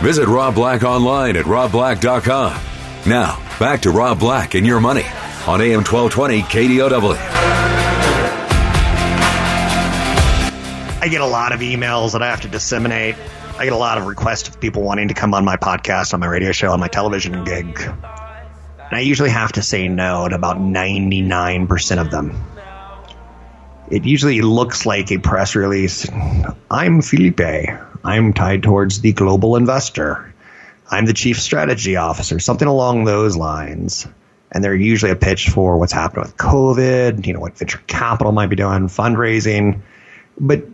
Visit 0.01 0.29
Rob 0.29 0.55
Black 0.55 0.83
online 0.83 1.35
at 1.35 1.43
robblack.com. 1.43 2.57
Now, 3.05 3.35
back 3.59 3.81
to 3.81 3.91
Rob 3.91 4.17
Black 4.17 4.55
and 4.55 4.65
your 4.65 4.79
money 4.79 5.03
on 5.45 5.59
AM 5.59 5.83
1220 5.83 6.43
KDOW. 6.43 7.17
I 11.01 11.07
get 11.11 11.19
a 11.19 11.25
lot 11.25 11.51
of 11.51 11.59
emails 11.59 12.13
that 12.13 12.23
I 12.23 12.27
have 12.29 12.39
to 12.43 12.47
disseminate. 12.47 13.15
I 13.57 13.65
get 13.65 13.73
a 13.73 13.77
lot 13.77 13.97
of 13.97 14.05
requests 14.05 14.47
of 14.47 14.61
people 14.61 14.81
wanting 14.83 15.09
to 15.09 15.13
come 15.13 15.33
on 15.33 15.43
my 15.43 15.57
podcast, 15.57 16.13
on 16.13 16.21
my 16.21 16.27
radio 16.27 16.53
show, 16.53 16.71
on 16.71 16.79
my 16.79 16.87
television 16.87 17.43
gig. 17.43 17.77
And 17.81 18.93
I 18.93 19.01
usually 19.01 19.31
have 19.31 19.51
to 19.51 19.61
say 19.61 19.89
no 19.89 20.29
to 20.29 20.33
about 20.33 20.59
99% 20.59 21.99
of 21.99 22.09
them. 22.09 22.41
It 23.89 24.05
usually 24.05 24.41
looks 24.41 24.85
like 24.85 25.11
a 25.11 25.17
press 25.17 25.55
release. 25.55 26.07
I'm 26.69 27.01
Felipe. 27.01 27.41
I'm 28.03 28.33
tied 28.33 28.61
towards 28.61 29.01
the 29.01 29.13
global 29.13 29.55
investor. 29.55 30.33
I'm 30.89 31.05
the 31.05 31.13
chief 31.13 31.39
strategy 31.41 31.95
officer, 31.95 32.39
something 32.39 32.67
along 32.67 33.05
those 33.05 33.35
lines. 33.35 34.07
And 34.51 34.63
they're 34.63 34.75
usually 34.75 35.11
a 35.11 35.15
pitch 35.15 35.49
for 35.49 35.77
what's 35.77 35.91
happening 35.91 36.25
with 36.25 36.37
COVID, 36.37 37.25
you 37.25 37.33
know, 37.33 37.39
what 37.39 37.57
venture 37.57 37.81
capital 37.87 38.31
might 38.31 38.47
be 38.47 38.55
doing, 38.55 38.87
fundraising. 38.87 39.81
But 40.39 40.65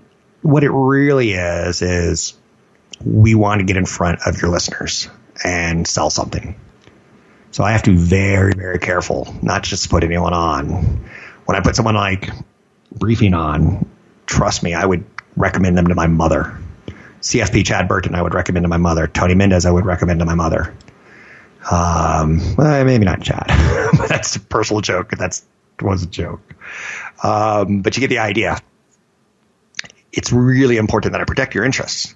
what 0.42 0.64
it 0.64 0.72
really 0.72 1.32
is, 1.32 1.82
is 1.82 2.38
we 3.04 3.36
want 3.36 3.60
to 3.60 3.66
get 3.66 3.78
in 3.78 3.86
front 3.86 4.20
of 4.26 4.42
your 4.42 4.52
listeners 4.52 5.10
and 5.44 5.88
sell 5.88 6.10
something. 6.10 6.56
So 7.52 7.64
I 7.64 7.72
have 7.72 7.84
to 7.84 7.92
be 7.92 7.98
very, 7.98 8.54
very 8.54 8.80
careful 8.80 9.34
not 9.42 9.64
just 9.64 9.90
put 9.90 10.04
anyone 10.04 10.34
on. 10.34 11.06
When 11.46 11.58
I 11.58 11.62
put 11.62 11.76
someone 11.76 11.96
like 11.96 12.30
briefing 12.92 13.34
on, 13.34 13.90
trust 14.26 14.64
me, 14.64 14.74
I 14.74 14.86
would 14.86 15.06
recommend 15.36 15.78
them 15.78 15.88
to 15.88 15.96
my 15.96 16.08
mother. 16.08 16.58
CFP 17.22 17.66
Chad 17.66 17.88
Burton, 17.88 18.16
I 18.16 18.22
would 18.22 18.34
recommend 18.34 18.64
to 18.64 18.68
my 18.68 18.78
mother. 18.78 19.08
Tony 19.08 19.34
Mendez, 19.34 19.66
I 19.66 19.72
would 19.72 19.86
recommend 19.86 20.20
to 20.20 20.26
my 20.26 20.36
mother. 20.36 20.76
Um, 21.70 22.56
well, 22.56 22.86
maybe 22.86 23.06
not 23.06 23.22
Chad. 23.22 23.48
That's 24.10 24.36
a 24.36 24.40
personal 24.40 24.82
joke. 24.82 25.12
That 25.12 25.42
was 25.82 26.04
a 26.04 26.08
joke. 26.08 26.56
Um, 27.24 27.82
but 27.82 27.98
you 27.98 28.02
get 28.02 28.10
the 28.10 28.20
idea. 28.20 28.60
It's 30.12 30.32
really 30.32 30.78
important 30.78 31.14
that 31.14 31.22
I 31.22 31.26
protect 31.26 31.56
your 31.56 31.66
interests 31.66 32.16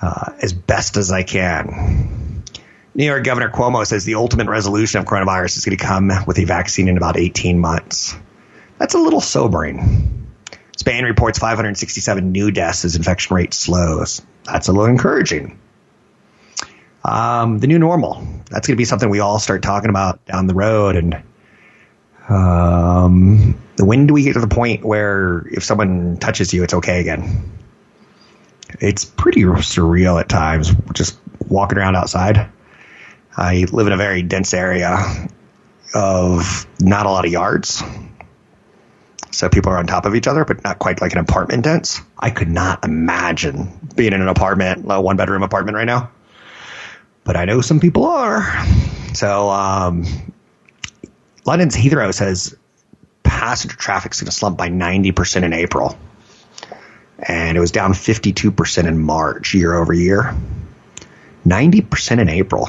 uh, 0.00 0.32
as 0.40 0.52
best 0.52 0.96
as 0.96 1.12
I 1.12 1.22
can. 1.22 2.44
New 2.94 3.04
York 3.04 3.22
Governor 3.24 3.50
Cuomo 3.50 3.86
says 3.86 4.04
the 4.04 4.14
ultimate 4.14 4.48
resolution 4.48 5.00
of 5.00 5.06
coronavirus 5.06 5.58
is 5.58 5.64
going 5.64 5.76
to 5.76 5.84
come 5.84 6.10
with 6.26 6.38
a 6.38 6.44
vaccine 6.44 6.88
in 6.88 6.96
about 6.96 7.16
18 7.16 7.58
months. 7.58 8.16
That's 8.78 8.94
a 8.94 8.98
little 8.98 9.20
sobering. 9.20 10.26
Spain 10.76 11.04
reports 11.04 11.38
567 11.38 12.30
new 12.30 12.50
deaths 12.50 12.84
as 12.84 12.94
infection 12.94 13.34
rate 13.34 13.52
slows. 13.52 14.22
That's 14.44 14.68
a 14.68 14.72
little 14.72 14.86
encouraging. 14.86 15.58
Um, 17.04 17.58
the 17.58 17.66
new 17.66 17.78
normal. 17.78 18.26
That's 18.50 18.66
going 18.66 18.74
to 18.74 18.76
be 18.76 18.84
something 18.84 19.10
we 19.10 19.20
all 19.20 19.38
start 19.38 19.62
talking 19.62 19.90
about 19.90 20.24
down 20.26 20.46
the 20.46 20.54
road. 20.54 20.96
And 20.96 21.22
um, 22.28 23.60
when 23.78 24.06
do 24.06 24.14
we 24.14 24.22
get 24.22 24.34
to 24.34 24.40
the 24.40 24.48
point 24.48 24.84
where 24.84 25.46
if 25.50 25.64
someone 25.64 26.16
touches 26.18 26.54
you, 26.54 26.62
it's 26.62 26.74
okay 26.74 27.00
again? 27.00 27.52
It's 28.80 29.04
pretty 29.04 29.42
surreal 29.42 30.20
at 30.20 30.28
times, 30.28 30.72
just 30.92 31.18
walking 31.48 31.78
around 31.78 31.96
outside. 31.96 32.48
I 33.36 33.66
live 33.72 33.86
in 33.86 33.92
a 33.92 33.96
very 33.96 34.22
dense 34.22 34.52
area 34.52 35.28
of 35.94 36.66
not 36.80 37.06
a 37.06 37.10
lot 37.10 37.24
of 37.24 37.32
yards. 37.32 37.82
So 39.38 39.48
people 39.48 39.70
are 39.70 39.78
on 39.78 39.86
top 39.86 40.04
of 40.04 40.16
each 40.16 40.26
other, 40.26 40.44
but 40.44 40.64
not 40.64 40.80
quite 40.80 41.00
like 41.00 41.12
an 41.12 41.18
apartment 41.18 41.62
dense. 41.62 42.00
I 42.18 42.30
could 42.30 42.48
not 42.48 42.84
imagine 42.84 43.68
being 43.94 44.12
in 44.12 44.20
an 44.20 44.26
apartment, 44.26 44.84
a 44.88 45.00
one 45.00 45.16
bedroom 45.16 45.44
apartment 45.44 45.76
right 45.76 45.84
now. 45.84 46.10
But 47.22 47.36
I 47.36 47.44
know 47.44 47.60
some 47.60 47.78
people 47.78 48.06
are. 48.06 48.42
So 49.14 49.48
um, 49.48 50.06
London's 51.46 51.76
Heathrow 51.76 52.12
says 52.12 52.56
passenger 53.22 53.76
traffic 53.76 54.12
is 54.12 54.20
going 54.20 54.26
to 54.26 54.32
slump 54.32 54.58
by 54.58 54.70
90% 54.70 55.44
in 55.44 55.52
April. 55.52 55.96
And 57.16 57.56
it 57.56 57.60
was 57.60 57.70
down 57.70 57.92
52% 57.92 58.88
in 58.88 58.98
March 58.98 59.54
year 59.54 59.72
over 59.72 59.92
year. 59.92 60.34
90% 61.46 62.18
in 62.18 62.28
April. 62.28 62.68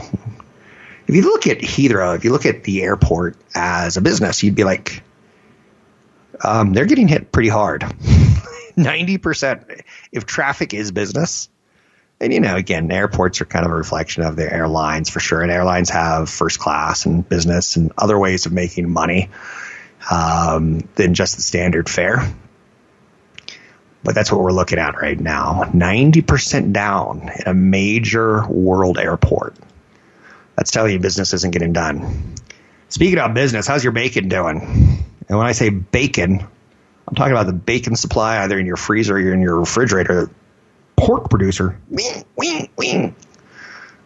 If 1.08 1.16
you 1.16 1.24
look 1.24 1.48
at 1.48 1.58
Heathrow, 1.58 2.16
if 2.16 2.26
you 2.26 2.32
look 2.32 2.46
at 2.46 2.64
the 2.64 2.84
airport 2.84 3.38
as 3.56 3.98
a 3.98 4.02
business, 4.02 4.44
you'd 4.44 4.54
be 4.54 4.64
like, 4.64 5.02
um, 6.44 6.74
they're 6.74 6.86
getting 6.86 7.08
hit 7.08 7.32
pretty 7.32 7.50
hard. 7.50 7.82
90%. 8.78 9.82
If 10.12 10.26
traffic 10.26 10.74
is 10.74 10.92
business, 10.92 11.50
and 12.22 12.34
you 12.34 12.40
know, 12.40 12.56
again, 12.56 12.92
airports 12.92 13.42
are 13.42 13.46
kind 13.46 13.66
of 13.66 13.72
a 13.72 13.76
reflection 13.76 14.24
of 14.24 14.36
the 14.36 14.52
airlines 14.52 15.10
for 15.10 15.20
sure. 15.20 15.42
And 15.42 15.52
airlines 15.52 15.90
have 15.90 16.30
first 16.30 16.60
class 16.60 17.06
and 17.06 17.28
business 17.28 17.76
and 17.78 17.92
other 17.98 18.18
ways 18.18 18.46
of 18.46 18.52
making 18.52 18.90
money 18.90 19.30
um, 20.12 20.88
than 20.96 21.14
just 21.14 21.38
the 21.38 21.42
standard 21.42 21.90
fare. 21.90 22.34
But 24.04 24.16
that's 24.16 24.32
what 24.32 24.42
we're 24.42 24.52
looking 24.52 24.80
at 24.80 24.96
right 25.02 25.20
now 25.20 25.64
90% 25.66 26.72
down 26.72 27.30
in 27.36 27.48
a 27.48 27.54
major 27.54 28.48
world 28.48 28.98
airport. 28.98 29.56
That's 30.56 30.72
telling 30.72 30.94
you 30.94 31.00
business 31.00 31.34
isn't 31.34 31.52
getting 31.52 31.74
done. 31.74 32.36
Speaking 32.90 33.20
of 33.20 33.34
business, 33.34 33.68
how's 33.68 33.84
your 33.84 33.94
bacon 33.94 34.30
doing? 34.30 34.89
And 35.30 35.38
when 35.38 35.48
I 35.48 35.52
say 35.54 35.70
bacon, 35.70 36.46
I'm 37.08 37.16
talking 37.16 37.32
about 37.32 37.46
the 37.46 37.54
bacon 37.54 37.96
supply 37.96 38.40
either 38.44 38.60
in 38.60 38.66
your 38.66 38.76
freezer 38.76 39.16
or 39.16 39.34
in 39.34 39.42
your 39.42 39.60
refrigerator. 39.60 40.30
Pork 40.96 41.30
producer, 41.30 41.80
wing, 41.90 42.26
wing, 42.36 42.70
wing. 42.76 43.16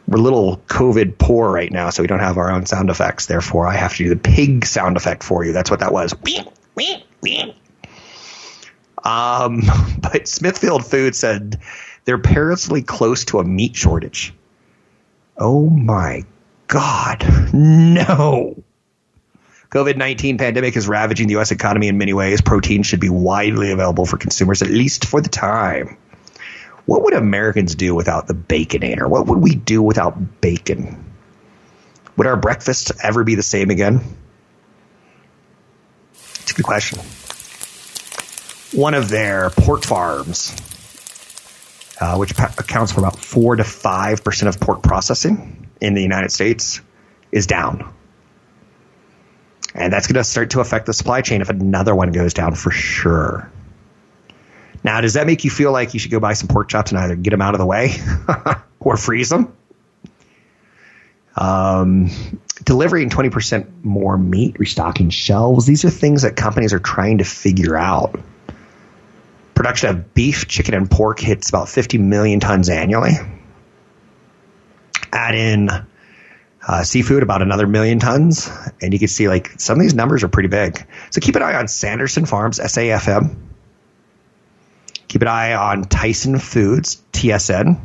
We're 0.08 0.20
a 0.20 0.22
little 0.22 0.58
COVID 0.68 1.18
poor 1.18 1.50
right 1.50 1.72
now, 1.72 1.90
so 1.90 2.04
we 2.04 2.08
don't 2.08 2.20
have 2.20 2.38
our 2.38 2.52
own 2.52 2.66
sound 2.66 2.90
effects. 2.90 3.26
Therefore, 3.26 3.66
I 3.66 3.74
have 3.74 3.96
to 3.96 4.04
do 4.04 4.10
the 4.10 4.16
pig 4.16 4.66
sound 4.66 4.96
effect 4.96 5.24
for 5.24 5.44
you. 5.44 5.54
That's 5.54 5.72
what 5.72 5.80
that 5.80 5.92
was. 5.92 6.14
Wing, 6.22 6.46
wing, 6.76 7.02
wing. 7.22 7.54
Um, 9.04 9.64
but 10.00 10.28
Smithfield 10.28 10.86
Food 10.86 11.16
said 11.16 11.60
they're 12.06 12.20
perilously 12.20 12.84
close 12.84 13.26
to 13.26 13.40
a 13.40 13.44
meat 13.44 13.76
shortage. 13.76 14.34
Oh 15.38 15.70
my 15.70 16.26
God. 16.68 17.54
No. 17.54 18.62
COVID 19.74 19.98
19 19.98 20.38
pandemic 20.38 20.78
is 20.78 20.88
ravaging 20.88 21.26
the 21.26 21.32
U.S. 21.34 21.50
economy 21.50 21.88
in 21.88 21.98
many 21.98 22.14
ways. 22.14 22.42
Protein 22.42 22.84
should 22.84 23.00
be 23.00 23.10
widely 23.10 23.72
available 23.72 24.06
for 24.06 24.18
consumers, 24.18 24.62
at 24.62 24.70
least 24.70 25.06
for 25.06 25.20
the 25.20 25.30
time. 25.30 25.98
What 26.86 27.02
would 27.02 27.16
Americans 27.16 27.74
do 27.74 27.96
without 27.96 28.28
the 28.28 28.36
baconator? 28.36 29.10
What 29.10 29.26
would 29.26 29.40
we 29.40 29.56
do 29.56 29.82
without 29.82 30.42
bacon? 30.42 31.12
Would 32.18 32.28
our 32.28 32.38
breakfast 32.38 32.92
ever 33.02 33.24
be 33.24 33.34
the 33.34 33.42
same 33.42 33.72
again? 33.72 34.02
It's 36.14 36.52
a 36.52 36.54
good 36.54 36.66
question. 36.66 37.00
One 38.78 38.94
of 38.94 39.10
their 39.10 39.50
pork 39.50 39.82
farms, 39.86 40.56
uh, 42.00 42.18
which 42.18 42.30
accounts 42.32 42.92
for 42.92 43.00
about 43.00 43.18
4 43.18 43.56
to 43.56 43.64
5% 43.64 44.48
of 44.48 44.60
pork 44.60 44.84
processing 44.84 45.68
in 45.82 45.96
the 45.96 46.04
United 46.04 46.32
States, 46.32 46.80
is 47.32 47.48
down. 47.48 47.92
And 49.74 49.92
that's 49.92 50.08
going 50.08 50.16
to 50.16 50.24
start 50.24 50.52
to 50.52 50.60
affect 50.60 50.86
the 50.86 50.94
supply 50.94 51.22
chain 51.22 51.42
if 51.42 51.50
another 51.50 51.96
one 51.96 52.12
goes 52.12 52.34
down 52.34 52.56
for 52.56 52.72
sure. 52.72 53.52
Now, 54.84 55.02
does 55.02 55.14
that 55.14 55.26
make 55.26 55.44
you 55.44 55.50
feel 55.50 55.72
like 55.72 55.94
you 55.94 56.00
should 56.00 56.12
go 56.12 56.20
buy 56.20 56.34
some 56.34 56.48
pork 56.48 56.70
chops 56.70 56.92
and 56.92 57.00
either 57.00 57.16
get 57.16 57.32
them 57.32 57.42
out 57.42 57.56
of 57.56 57.60
the 57.60 57.66
way 57.66 57.96
or 58.80 58.98
freeze 58.98 59.30
them? 59.30 59.56
Um, 61.36 62.10
delivering 62.64 63.10
20% 63.10 63.84
more 63.84 64.18
meat, 64.18 64.60
restocking 64.60 65.10
shelves. 65.10 65.66
These 65.66 65.86
are 65.86 65.90
things 65.90 66.22
that 66.24 66.36
companies 66.36 66.74
are 66.74 66.80
trying 66.80 67.20
to 67.20 67.24
figure 67.24 67.76
out. 67.76 68.20
Production 69.56 69.90
of 69.90 70.14
beef, 70.14 70.48
chicken, 70.48 70.74
and 70.74 70.92
pork 70.92 71.20
hits 71.20 71.50
about 71.50 71.70
50 71.70 71.98
million 71.98 72.40
tons 72.40 72.70
annually. 72.70 73.14
Add 75.12 75.36
in 75.36 75.70
uh, 76.68 76.84
seafood, 76.84 77.24
about 77.24 77.42
another 77.42 77.68
million 77.68 78.00
tons. 78.00 78.50
And 78.82 78.94
you 78.94 79.00
can 79.00 79.08
see 79.08 79.28
like 79.28 79.60
some 79.60 79.78
of 79.78 79.82
these 79.82 79.94
numbers 79.94 80.24
are 80.24 80.30
pretty 80.30 80.50
big. 80.50 80.86
So 81.12 81.22
keep 81.22 81.36
an 81.36 81.42
eye 81.42 81.56
on 81.56 81.68
Sanderson 81.68 82.26
Farms, 82.26 82.60
SAFM. 82.60 83.36
Keep 85.08 85.22
an 85.22 85.28
eye 85.28 85.54
on 85.54 85.84
Tyson 85.84 86.40
Foods, 86.40 87.02
TSN. 87.12 87.80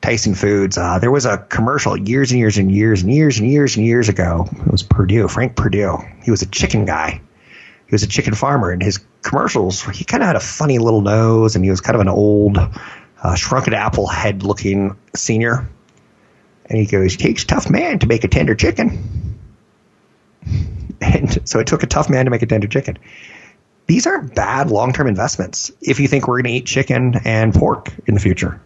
Tyson 0.00 0.34
Foods. 0.34 0.76
Uh, 0.76 0.98
there 0.98 1.10
was 1.10 1.26
a 1.26 1.38
commercial 1.38 1.96
years 1.96 2.32
and 2.32 2.40
years 2.40 2.58
and 2.58 2.72
years 2.72 3.02
and 3.02 3.12
years 3.12 3.38
and 3.38 3.48
years 3.48 3.76
and 3.76 3.86
years 3.86 4.08
ago. 4.08 4.48
It 4.50 4.70
was 4.70 4.82
Perdue, 4.82 5.28
Frank 5.28 5.54
Perdue. 5.54 5.98
He 6.24 6.30
was 6.30 6.42
a 6.42 6.46
chicken 6.46 6.84
guy. 6.84 7.20
He 7.86 7.94
was 7.94 8.02
a 8.02 8.08
chicken 8.08 8.34
farmer, 8.34 8.70
and 8.70 8.82
his 8.82 9.00
commercials, 9.20 9.82
he 9.82 10.04
kind 10.04 10.22
of 10.22 10.26
had 10.26 10.36
a 10.36 10.40
funny 10.40 10.78
little 10.78 11.02
nose, 11.02 11.54
and 11.54 11.64
he 11.64 11.70
was 11.70 11.80
kind 11.80 11.94
of 11.94 12.00
an 12.00 12.08
old, 12.08 12.58
uh, 13.22 13.34
shrunken 13.34 13.74
apple 13.74 14.06
head 14.06 14.42
looking 14.42 14.96
senior. 15.14 15.68
And 16.72 16.80
he 16.80 16.86
goes, 16.86 17.18
takes 17.18 17.44
tough 17.44 17.68
man 17.68 17.98
to 17.98 18.06
make 18.06 18.24
a 18.24 18.28
tender 18.28 18.54
chicken. 18.54 19.38
And 21.02 21.46
so 21.46 21.58
it 21.58 21.66
took 21.66 21.82
a 21.82 21.86
tough 21.86 22.08
man 22.08 22.24
to 22.24 22.30
make 22.30 22.40
a 22.40 22.46
tender 22.46 22.66
chicken. 22.66 22.96
These 23.86 24.06
aren't 24.06 24.34
bad 24.34 24.70
long 24.70 24.94
term 24.94 25.06
investments 25.06 25.70
if 25.82 26.00
you 26.00 26.08
think 26.08 26.26
we're 26.26 26.40
going 26.40 26.44
to 26.44 26.58
eat 26.58 26.64
chicken 26.64 27.20
and 27.26 27.52
pork 27.52 27.92
in 28.06 28.14
the 28.14 28.20
future. 28.20 28.58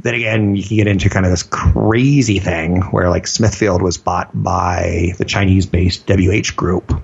Then 0.00 0.16
again, 0.16 0.54
you 0.54 0.62
can 0.62 0.76
get 0.76 0.86
into 0.86 1.08
kind 1.08 1.24
of 1.24 1.32
this 1.32 1.44
crazy 1.44 2.40
thing 2.40 2.82
where 2.82 3.08
like 3.08 3.26
Smithfield 3.26 3.80
was 3.80 3.96
bought 3.96 4.30
by 4.34 5.14
the 5.16 5.24
Chinese 5.24 5.64
based 5.64 6.06
WH 6.06 6.56
Group. 6.56 7.00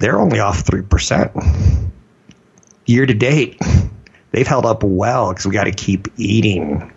They're 0.00 0.18
only 0.18 0.40
off 0.40 0.64
3%. 0.64 1.90
Year 2.86 3.06
to 3.06 3.14
date, 3.14 3.60
they've 4.32 4.46
held 4.46 4.66
up 4.66 4.82
well 4.82 5.28
because 5.28 5.46
we 5.46 5.52
got 5.52 5.64
to 5.64 5.72
keep 5.72 6.08
eating. 6.16 6.90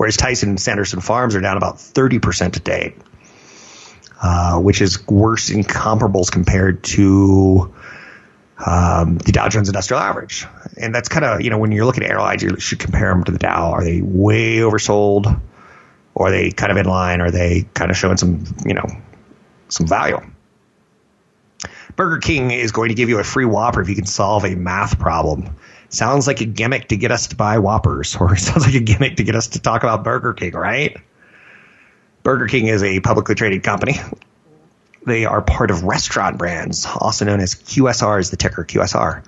Whereas 0.00 0.16
Tyson 0.16 0.48
and 0.48 0.58
Sanderson 0.58 1.00
Farms 1.00 1.34
are 1.34 1.42
down 1.42 1.58
about 1.58 1.76
30% 1.76 2.54
to 2.54 2.60
date, 2.60 2.96
uh, 4.22 4.58
which 4.58 4.80
is 4.80 5.06
worse 5.06 5.50
in 5.50 5.62
comparables 5.62 6.32
compared 6.32 6.82
to 6.84 7.74
um, 8.56 9.18
the 9.18 9.30
Dow 9.32 9.50
Jones 9.50 9.68
Industrial 9.68 10.00
Average. 10.00 10.46
And 10.78 10.94
that's 10.94 11.10
kind 11.10 11.26
of, 11.26 11.42
you 11.42 11.50
know, 11.50 11.58
when 11.58 11.70
you're 11.70 11.84
looking 11.84 12.02
at 12.02 12.10
airlines, 12.10 12.42
you 12.42 12.58
should 12.58 12.78
compare 12.78 13.10
them 13.10 13.24
to 13.24 13.32
the 13.32 13.38
Dow. 13.38 13.72
Are 13.72 13.84
they 13.84 14.00
way 14.00 14.60
oversold? 14.60 15.38
Or 16.14 16.28
are 16.28 16.30
they 16.30 16.50
kind 16.50 16.72
of 16.72 16.78
in 16.78 16.86
line? 16.86 17.20
Are 17.20 17.30
they 17.30 17.68
kind 17.74 17.90
of 17.90 17.96
showing 17.98 18.16
some, 18.16 18.42
you 18.64 18.72
know, 18.72 18.86
some 19.68 19.86
value? 19.86 20.20
Burger 21.96 22.20
King 22.20 22.52
is 22.52 22.72
going 22.72 22.88
to 22.88 22.94
give 22.94 23.10
you 23.10 23.18
a 23.18 23.24
free 23.24 23.44
Whopper 23.44 23.82
if 23.82 23.90
you 23.90 23.96
can 23.96 24.06
solve 24.06 24.46
a 24.46 24.54
math 24.54 24.98
problem. 24.98 25.56
Sounds 25.90 26.28
like 26.28 26.40
a 26.40 26.44
gimmick 26.44 26.88
to 26.88 26.96
get 26.96 27.10
us 27.10 27.26
to 27.28 27.36
buy 27.36 27.58
Whoppers, 27.58 28.16
or 28.16 28.36
sounds 28.36 28.64
like 28.64 28.74
a 28.74 28.80
gimmick 28.80 29.16
to 29.16 29.24
get 29.24 29.34
us 29.34 29.48
to 29.48 29.60
talk 29.60 29.82
about 29.82 30.04
Burger 30.04 30.32
King, 30.32 30.52
right? 30.52 30.96
Burger 32.22 32.46
King 32.46 32.66
is 32.66 32.82
a 32.82 33.00
publicly 33.00 33.34
traded 33.34 33.62
company. 33.62 33.96
They 35.04 35.24
are 35.24 35.42
part 35.42 35.70
of 35.70 35.82
Restaurant 35.82 36.38
Brands, 36.38 36.86
also 36.86 37.24
known 37.24 37.40
as 37.40 37.54
QSR, 37.54 38.20
is 38.20 38.30
the 38.30 38.36
ticker 38.36 38.64
QSR. 38.64 39.24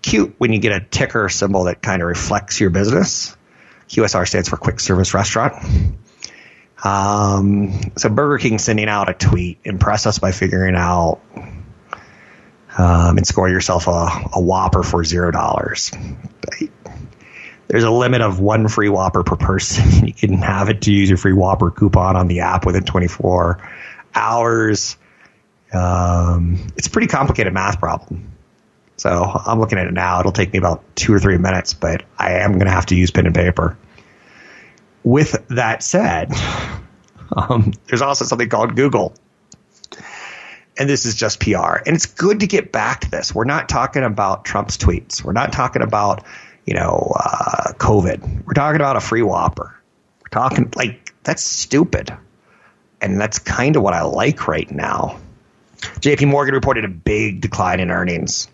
Cute 0.00 0.34
when 0.38 0.52
you 0.52 0.58
get 0.58 0.72
a 0.72 0.80
ticker 0.80 1.28
symbol 1.28 1.64
that 1.64 1.82
kind 1.82 2.02
of 2.02 2.08
reflects 2.08 2.58
your 2.58 2.70
business. 2.70 3.36
QSR 3.88 4.26
stands 4.26 4.48
for 4.48 4.56
Quick 4.56 4.80
Service 4.80 5.14
Restaurant. 5.14 5.54
Um, 6.82 7.92
so 7.96 8.08
Burger 8.08 8.38
King 8.38 8.58
sending 8.58 8.88
out 8.88 9.08
a 9.08 9.14
tweet, 9.14 9.60
impress 9.64 10.06
us 10.06 10.18
by 10.18 10.32
figuring 10.32 10.74
out 10.74 11.20
um, 12.76 13.16
and 13.16 13.26
score 13.26 13.48
yourself 13.48 13.86
a, 13.86 14.08
a 14.34 14.40
Whopper 14.40 14.82
for 14.82 15.04
zero 15.04 15.30
dollars. 15.30 15.92
There's 17.68 17.84
a 17.84 17.90
limit 17.90 18.20
of 18.20 18.38
one 18.38 18.68
free 18.68 18.88
Whopper 18.88 19.22
per 19.22 19.36
person. 19.36 20.06
You 20.06 20.12
can 20.12 20.38
have 20.38 20.68
it 20.68 20.82
to 20.82 20.92
use 20.92 21.08
your 21.08 21.16
free 21.16 21.32
Whopper 21.32 21.70
coupon 21.70 22.16
on 22.16 22.28
the 22.28 22.40
app 22.40 22.66
within 22.66 22.84
24 22.84 23.66
hours. 24.14 24.96
Um, 25.72 26.66
it's 26.76 26.86
a 26.86 26.90
pretty 26.90 27.06
complicated 27.06 27.52
math 27.52 27.80
problem. 27.80 28.32
So 28.96 29.10
I'm 29.10 29.58
looking 29.58 29.78
at 29.78 29.86
it 29.86 29.94
now. 29.94 30.20
It'll 30.20 30.32
take 30.32 30.52
me 30.52 30.58
about 30.58 30.84
two 30.94 31.14
or 31.14 31.18
three 31.18 31.38
minutes, 31.38 31.72
but 31.72 32.02
I 32.18 32.40
am 32.40 32.52
going 32.52 32.66
to 32.66 32.70
have 32.70 32.86
to 32.86 32.94
use 32.94 33.10
pen 33.10 33.26
and 33.26 33.34
paper. 33.34 33.76
With 35.02 35.44
that 35.48 35.82
said, 35.82 36.30
um, 37.36 37.72
there's 37.86 38.02
also 38.02 38.24
something 38.24 38.48
called 38.48 38.76
Google 38.76 39.14
and 40.82 40.90
this 40.90 41.06
is 41.06 41.14
just 41.14 41.38
PR. 41.38 41.76
And 41.86 41.94
it's 41.94 42.06
good 42.06 42.40
to 42.40 42.48
get 42.48 42.72
back 42.72 43.02
to 43.02 43.10
this. 43.10 43.32
We're 43.32 43.44
not 43.44 43.68
talking 43.68 44.02
about 44.02 44.44
Trump's 44.44 44.76
tweets. 44.76 45.22
We're 45.22 45.30
not 45.30 45.52
talking 45.52 45.80
about, 45.80 46.24
you 46.66 46.74
know, 46.74 47.12
uh, 47.14 47.72
COVID. 47.74 48.44
We're 48.44 48.52
talking 48.52 48.80
about 48.80 48.96
a 48.96 49.00
free 49.00 49.22
Whopper. 49.22 49.80
We're 50.20 50.28
talking 50.30 50.72
like 50.74 51.14
that's 51.22 51.44
stupid, 51.44 52.12
and 53.00 53.20
that's 53.20 53.38
kind 53.38 53.76
of 53.76 53.84
what 53.84 53.94
I 53.94 54.02
like 54.02 54.48
right 54.48 54.68
now. 54.68 55.20
J.P. 56.00 56.24
Morgan 56.24 56.56
reported 56.56 56.84
a 56.84 56.88
big 56.88 57.42
decline 57.42 57.78
in 57.78 57.92
earnings. 57.92 58.48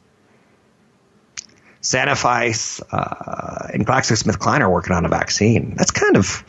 Sanofi 1.81 2.83
uh, 2.93 3.69
and 3.73 3.87
GlaxoSmithKline 3.87 4.61
are 4.61 4.71
working 4.71 4.93
on 4.93 5.07
a 5.07 5.09
vaccine. 5.09 5.77
That's 5.77 5.93
kind 5.93 6.19
of. 6.19 6.45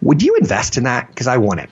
Would 0.00 0.22
you 0.22 0.36
invest 0.36 0.78
in 0.78 0.84
that? 0.84 1.08
Because 1.08 1.26
I 1.26 1.36
want 1.36 1.60
it. 1.60 1.70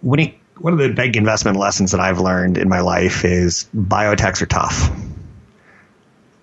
When 0.00 0.18
it 0.18 0.34
one 0.60 0.72
of 0.72 0.78
the 0.78 0.88
big 0.88 1.16
investment 1.16 1.56
lessons 1.56 1.92
that 1.92 2.00
I've 2.00 2.20
learned 2.20 2.58
in 2.58 2.68
my 2.68 2.80
life 2.80 3.24
is 3.24 3.68
biotechs 3.74 4.42
are 4.42 4.46
tough. 4.46 4.90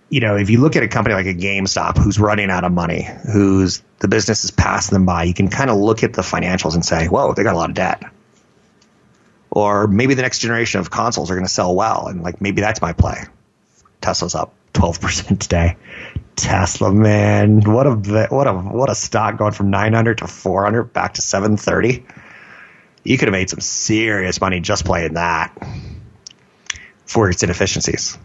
You 0.10 0.22
know, 0.22 0.38
if 0.38 0.50
you 0.50 0.62
look 0.62 0.76
at 0.76 0.84
a 0.84 0.88
company 0.88 1.16
like 1.16 1.26
a 1.26 1.34
GameStop 1.34 1.98
who's 1.98 2.20
running 2.20 2.50
out 2.50 2.64
of 2.64 2.72
money, 2.72 3.08
who's 3.32 3.82
the 4.00 4.08
business 4.08 4.46
is 4.46 4.52
passing 4.52 4.96
them 4.96 5.06
by, 5.06 5.24
you 5.24 5.34
can 5.34 5.50
kind 5.50 5.70
of 5.70 5.78
look 5.78 6.04
at 6.04 6.14
the 6.14 6.22
financials 6.22 6.76
and 6.76 6.86
say, 6.86 7.08
whoa, 7.08 7.34
they 7.34 7.44
got 7.44 7.56
a 7.56 7.58
lot 7.58 7.70
of 7.70 7.76
debt. 7.76 8.04
Or 9.50 9.88
maybe 9.88 10.14
the 10.14 10.22
next 10.22 10.40
generation 10.40 10.80
of 10.80 10.90
consoles 10.90 11.32
are 11.32 11.36
going 11.36 11.46
to 11.46 11.52
sell 11.52 11.76
well, 11.76 12.08
and 12.08 12.22
like 12.22 12.42
maybe 12.42 12.62
that's 12.62 12.82
my 12.82 12.94
play. 12.94 13.24
Tesla's 14.02 14.36
up 14.36 14.54
12% 14.74 15.40
today. 15.40 15.78
Tesla, 16.36 16.92
man, 16.92 17.62
what 17.62 17.88
a 17.88 17.92
what 18.30 18.48
a 18.48 18.54
what 18.54 18.90
a 18.90 18.96
stock 18.96 19.38
going 19.38 19.54
from 19.54 19.70
900 19.70 20.20
to 20.20 20.28
400 20.28 20.84
back 20.92 21.14
to 21.14 21.22
730 21.22 22.06
you 23.06 23.18
could 23.18 23.28
have 23.28 23.34
made 23.34 23.50
some 23.50 23.62
serious 23.62 24.42
money 24.42 24.60
just 24.60 24.84
playing 24.84 25.14
that 25.14 25.56
for 27.06 27.30
its 27.30 27.44
inefficiencies. 27.44 28.18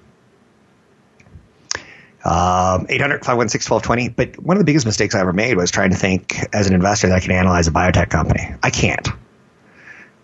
Um, 2.25 2.87
800 2.89 3.25
516 3.25 3.73
1220. 3.73 4.09
But 4.09 4.43
one 4.43 4.57
of 4.57 4.61
the 4.61 4.65
biggest 4.65 4.87
mistakes 4.87 5.15
I 5.15 5.21
ever 5.21 5.33
made 5.33 5.57
was 5.57 5.71
trying 5.71 5.91
to 5.91 5.97
think 5.97 6.39
as 6.55 6.67
an 6.67 6.75
investor 6.75 7.09
that 7.09 7.17
I 7.17 7.21
can 7.21 7.31
analyze 7.31 7.69
a 7.69 7.71
biotech 7.71 8.09
company. 8.09 8.55
I 8.63 8.71
can't. 8.71 9.07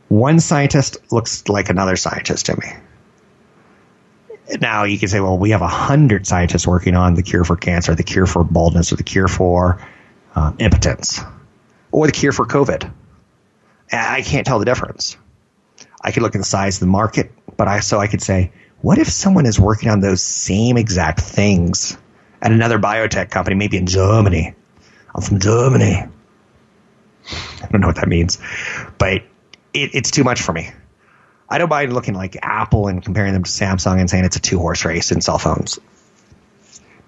One 0.08 0.40
scientist 0.40 1.12
looks 1.12 1.48
like 1.48 1.68
another 1.68 1.96
scientist 1.96 2.46
to 2.46 2.56
me. 2.56 2.72
Now 4.60 4.84
you 4.84 4.98
can 4.98 5.08
say, 5.08 5.20
well, 5.20 5.36
we 5.36 5.50
have 5.50 5.62
a 5.62 5.68
hundred 5.68 6.26
scientists 6.26 6.66
working 6.66 6.94
on 6.94 7.14
the 7.14 7.22
cure 7.22 7.44
for 7.44 7.56
cancer, 7.56 7.94
the 7.94 8.04
cure 8.04 8.26
for 8.26 8.44
baldness, 8.44 8.92
or 8.92 8.96
the 8.96 9.02
cure 9.02 9.28
for 9.28 9.84
uh, 10.34 10.52
impotence, 10.58 11.20
or 11.90 12.06
the 12.06 12.12
cure 12.12 12.32
for 12.32 12.46
COVID. 12.46 12.90
I 13.92 14.22
can't 14.22 14.46
tell 14.46 14.58
the 14.58 14.64
difference. 14.64 15.16
I 16.02 16.12
could 16.12 16.22
look 16.22 16.34
at 16.34 16.38
the 16.38 16.44
size 16.44 16.76
of 16.76 16.80
the 16.80 16.86
market, 16.86 17.32
but 17.56 17.68
I 17.68 17.80
so 17.80 17.98
I 17.98 18.06
could 18.06 18.22
say, 18.22 18.52
what 18.80 18.98
if 18.98 19.08
someone 19.08 19.46
is 19.46 19.58
working 19.58 19.90
on 19.90 20.00
those 20.00 20.22
same 20.22 20.76
exact 20.76 21.20
things 21.20 21.96
at 22.42 22.52
another 22.52 22.78
biotech 22.78 23.30
company, 23.30 23.56
maybe 23.56 23.76
in 23.76 23.86
Germany? 23.86 24.54
I'm 25.14 25.22
from 25.22 25.40
Germany. 25.40 26.04
I 27.28 27.66
don't 27.70 27.80
know 27.80 27.88
what 27.88 27.96
that 27.96 28.08
means, 28.08 28.38
but 28.98 29.22
it, 29.72 29.90
it's 29.94 30.10
too 30.10 30.24
much 30.24 30.40
for 30.42 30.52
me. 30.52 30.70
I 31.48 31.58
don't 31.58 31.70
mind 31.70 31.92
looking 31.92 32.14
like 32.14 32.36
Apple 32.42 32.88
and 32.88 33.02
comparing 33.02 33.32
them 33.32 33.44
to 33.44 33.50
Samsung 33.50 34.00
and 34.00 34.10
saying 34.10 34.24
it's 34.24 34.36
a 34.36 34.40
two 34.40 34.58
horse 34.58 34.84
race 34.84 35.10
in 35.12 35.20
cell 35.20 35.38
phones. 35.38 35.78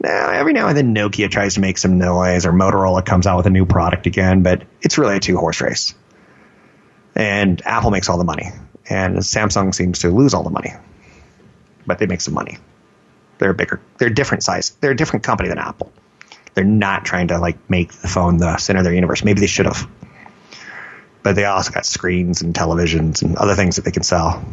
Now, 0.00 0.30
every 0.30 0.52
now 0.52 0.68
and 0.68 0.76
then 0.76 0.94
Nokia 0.94 1.28
tries 1.28 1.54
to 1.54 1.60
make 1.60 1.76
some 1.76 1.98
noise 1.98 2.46
or 2.46 2.52
Motorola 2.52 3.04
comes 3.04 3.26
out 3.26 3.36
with 3.36 3.46
a 3.46 3.50
new 3.50 3.66
product 3.66 4.06
again, 4.06 4.44
but 4.44 4.62
it's 4.80 4.96
really 4.96 5.16
a 5.16 5.20
two 5.20 5.36
horse 5.36 5.60
race 5.60 5.94
and 7.18 7.60
Apple 7.66 7.90
makes 7.90 8.08
all 8.08 8.16
the 8.16 8.24
money, 8.24 8.46
and 8.88 9.16
Samsung 9.16 9.74
seems 9.74 9.98
to 9.98 10.10
lose 10.10 10.32
all 10.32 10.44
the 10.44 10.50
money, 10.50 10.72
but 11.84 11.98
they 11.98 12.06
make 12.06 12.20
some 12.20 12.32
money. 12.32 12.58
They're 13.38 13.52
bigger. 13.52 13.80
They're 13.98 14.08
different 14.08 14.44
size. 14.44 14.70
They're 14.80 14.92
a 14.92 14.96
different 14.96 15.24
company 15.24 15.48
than 15.48 15.58
Apple. 15.58 15.92
They're 16.54 16.64
not 16.64 17.04
trying 17.04 17.28
to 17.28 17.38
like 17.38 17.68
make 17.68 17.92
the 17.92 18.08
phone 18.08 18.38
the 18.38 18.56
center 18.56 18.78
of 18.78 18.84
their 18.84 18.94
universe. 18.94 19.24
Maybe 19.24 19.40
they 19.40 19.46
should 19.46 19.66
have, 19.66 19.88
but 21.22 21.34
they 21.34 21.44
also 21.44 21.72
got 21.72 21.86
screens 21.86 22.40
and 22.42 22.54
televisions 22.54 23.22
and 23.22 23.36
other 23.36 23.56
things 23.56 23.76
that 23.76 23.84
they 23.84 23.90
can 23.90 24.04
sell. 24.04 24.44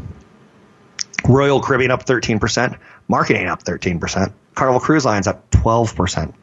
Royal 1.28 1.62
Caribbean 1.62 1.92
up 1.92 2.06
13%, 2.06 2.78
marketing 3.08 3.48
up 3.48 3.64
13%, 3.64 4.34
Carnival 4.56 4.80
Cruise 4.80 5.06
Lines 5.06 5.28
up 5.28 5.50
12%, 5.52 6.34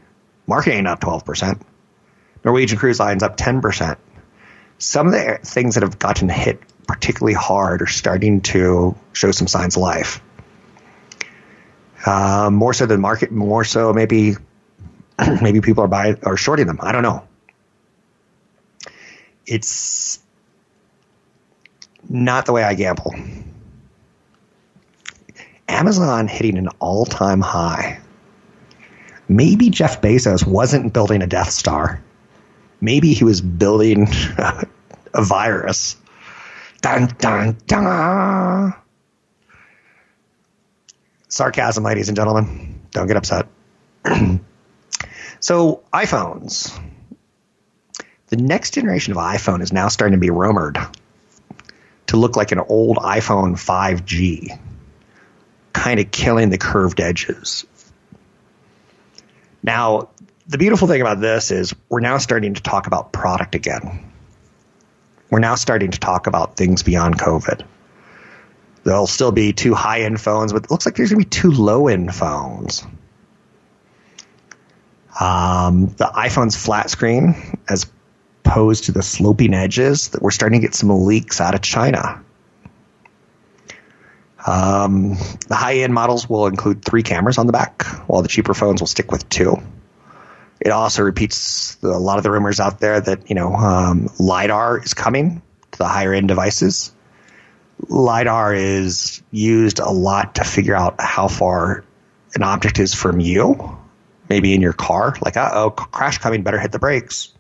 marketing 0.47 0.87
up 0.87 1.01
12%, 1.01 1.61
Norwegian 2.45 2.79
Cruise 2.79 2.99
Lines 2.99 3.23
up 3.23 3.37
10%, 3.37 3.97
some 4.83 5.07
of 5.07 5.13
the 5.13 5.39
things 5.45 5.75
that 5.75 5.85
have 5.85 6.01
gotten 6.01 6.29
hit 6.29 6.61
particularly 6.89 7.35
hard 7.35 7.83
are 7.83 7.87
starting 7.87 8.41
to 8.41 8.97
show 9.13 9.31
some 9.31 9.47
signs 9.47 9.77
of 9.77 9.83
life. 9.83 10.21
Uh, 12.05 12.51
more 12.53 12.75
so 12.75 12.85
than 12.87 13.01
market, 13.01 13.31
more 13.31 13.63
so 13.63 13.93
maybe 13.93 14.35
maybe 15.41 15.61
people 15.61 15.85
are 15.85 15.89
buying 15.89 16.19
or 16.25 16.37
shorting 16.37 16.67
them. 16.67 16.79
I 16.83 16.91
don't 16.91 17.05
know. 17.05 17.25
It's 19.47 20.19
not 22.09 22.47
the 22.47 22.53
way 22.53 22.65
I 22.65 22.75
gamble. 22.75 23.15
Amazon 25.69 26.27
hitting 26.27 26.59
an 26.59 26.69
all-time 26.81 27.41
high. 27.41 28.01
Maybe 29.29 29.71
Jeff 29.71 30.03
Bezos 30.03 30.45
wasn't 30.45 30.93
building 30.93 31.23
a 31.23 31.29
Death 31.29 31.51
Star 31.51 32.03
maybe 32.83 33.15
he 33.15 33.25
was 33.25 33.41
building 33.41 34.09
a 34.39 35.23
virus. 35.23 35.97
Dun, 36.83 37.07
dun, 37.19 37.57
dun. 37.67 38.75
Sarcasm, 41.29 41.85
ladies 41.85 42.09
and 42.09 42.17
gentlemen. 42.17 42.81
Don't 42.91 43.07
get 43.07 43.17
upset. 43.17 43.47
so, 45.41 45.83
iPhones. 45.95 46.79
The 48.27 48.37
next 48.37 48.75
generation 48.75 49.13
of 49.13 49.19
iPhone 49.19 49.63
is 49.63 49.73
now 49.73 49.89
starting 49.89 50.19
to 50.19 50.21
be 50.21 50.31
rumored 50.31 50.79
to 52.09 52.17
look 52.17 52.37
like 52.37 52.53
an 52.53 52.59
old 52.59 52.97
iPhone 52.97 53.53
5G, 53.53 54.59
kind 55.73 56.01
of 56.01 56.11
killing 56.11 56.51
the 56.51 56.59
curved 56.59 57.01
edges. 57.01 57.65
Now, 59.63 60.09
the 60.53 60.59
beautiful 60.59 60.87
thing 60.87 61.01
about 61.01 61.19
this 61.19 61.51
is 61.51 61.75
we're 61.89 62.01
now 62.01 62.19
starting 62.19 62.53
to 62.53 62.63
talk 62.63 62.87
about 62.87 63.11
product 63.11 63.55
again. 63.55 64.13
We're 65.31 65.39
now 65.39 65.55
starting 65.55 65.93
to 65.93 65.99
talk 65.99 66.27
about 66.27 66.57
things 66.57 66.83
beyond 66.83 67.19
COVID. 67.19 67.65
There'll 68.85 69.07
still 69.07 69.33
be 69.33 69.55
two 69.55 69.73
high 69.73 70.03
end 70.03 70.21
phones, 70.21 70.53
but 70.53 70.65
it 70.65 70.71
looks 70.71 70.85
like 70.85 70.95
there's 70.95 71.11
going 71.11 71.23
to 71.23 71.27
be 71.27 71.31
two 71.31 71.53
low 71.53 71.89
end 71.89 72.15
phones. 72.15 72.85
Um, 75.19 75.87
the 75.87 76.11
iPhone's 76.15 76.63
flat 76.63 76.91
screen, 76.91 77.35
as 77.67 77.91
opposed 78.45 78.85
to 78.85 78.93
the 78.93 79.03
sloping 79.03 79.55
edges, 79.55 80.09
that 80.09 80.21
we're 80.21 80.33
starting 80.33 80.61
to 80.61 80.67
get 80.67 80.75
some 80.75 80.91
leaks 81.07 81.41
out 81.41 81.55
of 81.55 81.63
China. 81.63 82.23
Um, 84.47 85.17
the 85.49 85.55
high 85.55 85.77
end 85.77 85.95
models 85.95 86.29
will 86.29 86.47
include 86.47 86.85
three 86.85 87.03
cameras 87.03 87.39
on 87.39 87.47
the 87.47 87.53
back, 87.53 87.87
while 88.07 88.21
the 88.21 88.29
cheaper 88.29 88.53
phones 88.53 88.83
will 88.83 88.87
stick 88.87 89.11
with 89.11 89.27
two. 89.31 89.57
It 90.65 90.71
also 90.71 91.03
repeats 91.03 91.77
a 91.83 91.89
lot 91.89 92.19
of 92.19 92.23
the 92.23 92.31
rumors 92.31 92.61
out 92.61 92.79
there 92.79 93.01
that 93.01 93.29
you 93.29 93.35
know 93.35 93.53
um, 93.53 94.09
lidar 94.21 94.79
is 94.79 94.95
coming 94.95 95.43
to 95.73 95.79
the 95.79 95.89
higher 95.89 96.15
end 96.15 96.29
devices. 96.29 96.93
Lidar 97.89 98.55
is 98.55 99.23
used 99.33 99.81
a 99.81 99.91
lot 99.91 100.37
to 100.37 100.45
figure 100.45 100.77
out 100.77 101.01
how 101.01 101.27
far 101.27 101.85
an 102.37 102.45
object 102.45 102.79
is 102.79 102.95
from 102.95 103.19
you, 103.19 103.77
maybe 104.29 104.55
in 104.55 104.61
your 104.61 104.73
car. 104.73 105.17
Like, 105.21 105.37
uh 105.37 105.51
oh, 105.53 105.71
crash 105.71 106.19
coming, 106.19 106.45
better 106.45 106.61
hit 106.61 106.71
the 106.71 106.79
brakes. 106.79 107.33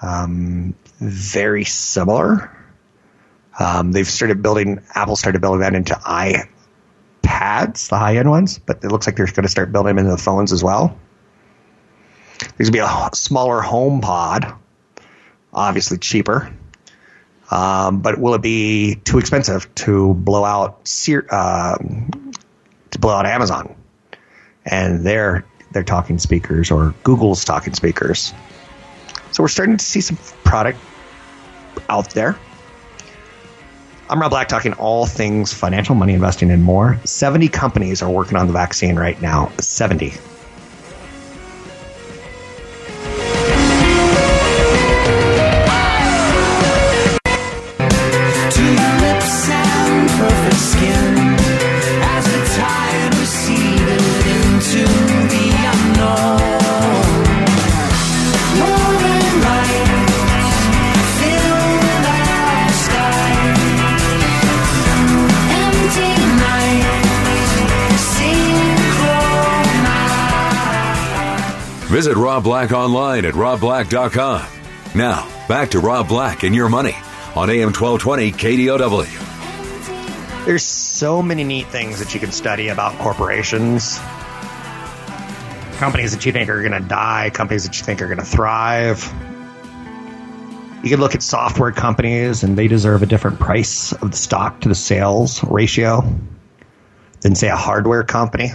Um, 0.00 0.76
very 0.98 1.64
similar. 1.64 2.56
Um, 3.58 3.90
they've 3.90 4.06
started 4.06 4.40
building, 4.40 4.82
Apple 4.94 5.16
started 5.16 5.40
building 5.40 5.62
that 5.62 5.74
into 5.74 5.94
iPads, 5.94 6.48
the 7.88 7.98
high 7.98 8.18
end 8.18 8.30
ones, 8.30 8.58
but 8.58 8.84
it 8.84 8.92
looks 8.92 9.08
like 9.08 9.16
they're 9.16 9.26
going 9.26 9.42
to 9.42 9.48
start 9.48 9.72
building 9.72 9.96
them 9.96 10.06
into 10.06 10.12
the 10.12 10.22
phones 10.22 10.52
as 10.52 10.62
well. 10.62 10.96
There's 12.56 12.70
going 12.70 12.86
to 12.86 12.86
be 12.86 13.08
a 13.12 13.14
smaller 13.14 13.60
home 13.60 14.00
pod, 14.00 14.52
obviously 15.52 15.98
cheaper. 15.98 16.52
Um, 17.50 18.00
but 18.00 18.18
will 18.18 18.34
it 18.34 18.42
be 18.42 18.96
too 18.96 19.18
expensive 19.18 19.72
to 19.76 20.14
blow 20.14 20.44
out 20.44 20.90
um, 21.30 22.32
to 22.90 22.98
blow 22.98 23.14
out 23.14 23.26
Amazon 23.26 23.76
and 24.64 25.04
their 25.04 25.44
their 25.72 25.82
talking 25.82 26.18
speakers 26.18 26.70
or 26.70 26.94
Google's 27.02 27.44
talking 27.44 27.74
speakers? 27.74 28.32
So 29.32 29.42
we're 29.42 29.48
starting 29.48 29.76
to 29.76 29.84
see 29.84 30.00
some 30.00 30.16
product 30.44 30.78
out 31.88 32.10
there. 32.10 32.38
I'm 34.08 34.20
Rob 34.20 34.30
Black 34.30 34.48
talking 34.48 34.74
all 34.74 35.06
things 35.06 35.52
financial, 35.52 35.94
money 35.94 36.12
investing, 36.12 36.50
and 36.50 36.62
more. 36.62 36.98
70 37.04 37.48
companies 37.48 38.02
are 38.02 38.10
working 38.10 38.36
on 38.36 38.46
the 38.46 38.52
vaccine 38.52 38.96
right 38.96 39.20
now. 39.20 39.50
70. 39.58 40.12
Visit 72.04 72.20
Rob 72.20 72.44
Black 72.44 72.70
online 72.70 73.24
at 73.24 73.32
robblack.com. 73.32 74.46
Now, 74.94 75.26
back 75.48 75.70
to 75.70 75.80
Rob 75.80 76.06
Black 76.06 76.42
and 76.42 76.54
your 76.54 76.68
money 76.68 76.94
on 77.34 77.48
AM 77.48 77.72
1220 77.72 78.30
KDOW. 78.32 80.44
There's 80.44 80.64
so 80.64 81.22
many 81.22 81.44
neat 81.44 81.68
things 81.68 82.00
that 82.00 82.12
you 82.12 82.20
can 82.20 82.30
study 82.30 82.68
about 82.68 82.98
corporations. 82.98 83.98
Companies 85.78 86.14
that 86.14 86.26
you 86.26 86.32
think 86.32 86.50
are 86.50 86.60
going 86.60 86.78
to 86.78 86.86
die, 86.86 87.30
companies 87.32 87.64
that 87.64 87.78
you 87.78 87.86
think 87.86 88.02
are 88.02 88.06
going 88.06 88.18
to 88.18 88.24
thrive. 88.26 89.02
You 90.82 90.90
can 90.90 91.00
look 91.00 91.14
at 91.14 91.22
software 91.22 91.72
companies 91.72 92.42
and 92.42 92.58
they 92.58 92.68
deserve 92.68 93.02
a 93.02 93.06
different 93.06 93.40
price 93.40 93.94
of 93.94 94.10
the 94.10 94.16
stock 94.18 94.60
to 94.60 94.68
the 94.68 94.74
sales 94.74 95.42
ratio 95.42 96.02
than, 97.22 97.34
say, 97.34 97.48
a 97.48 97.56
hardware 97.56 98.04
company. 98.04 98.50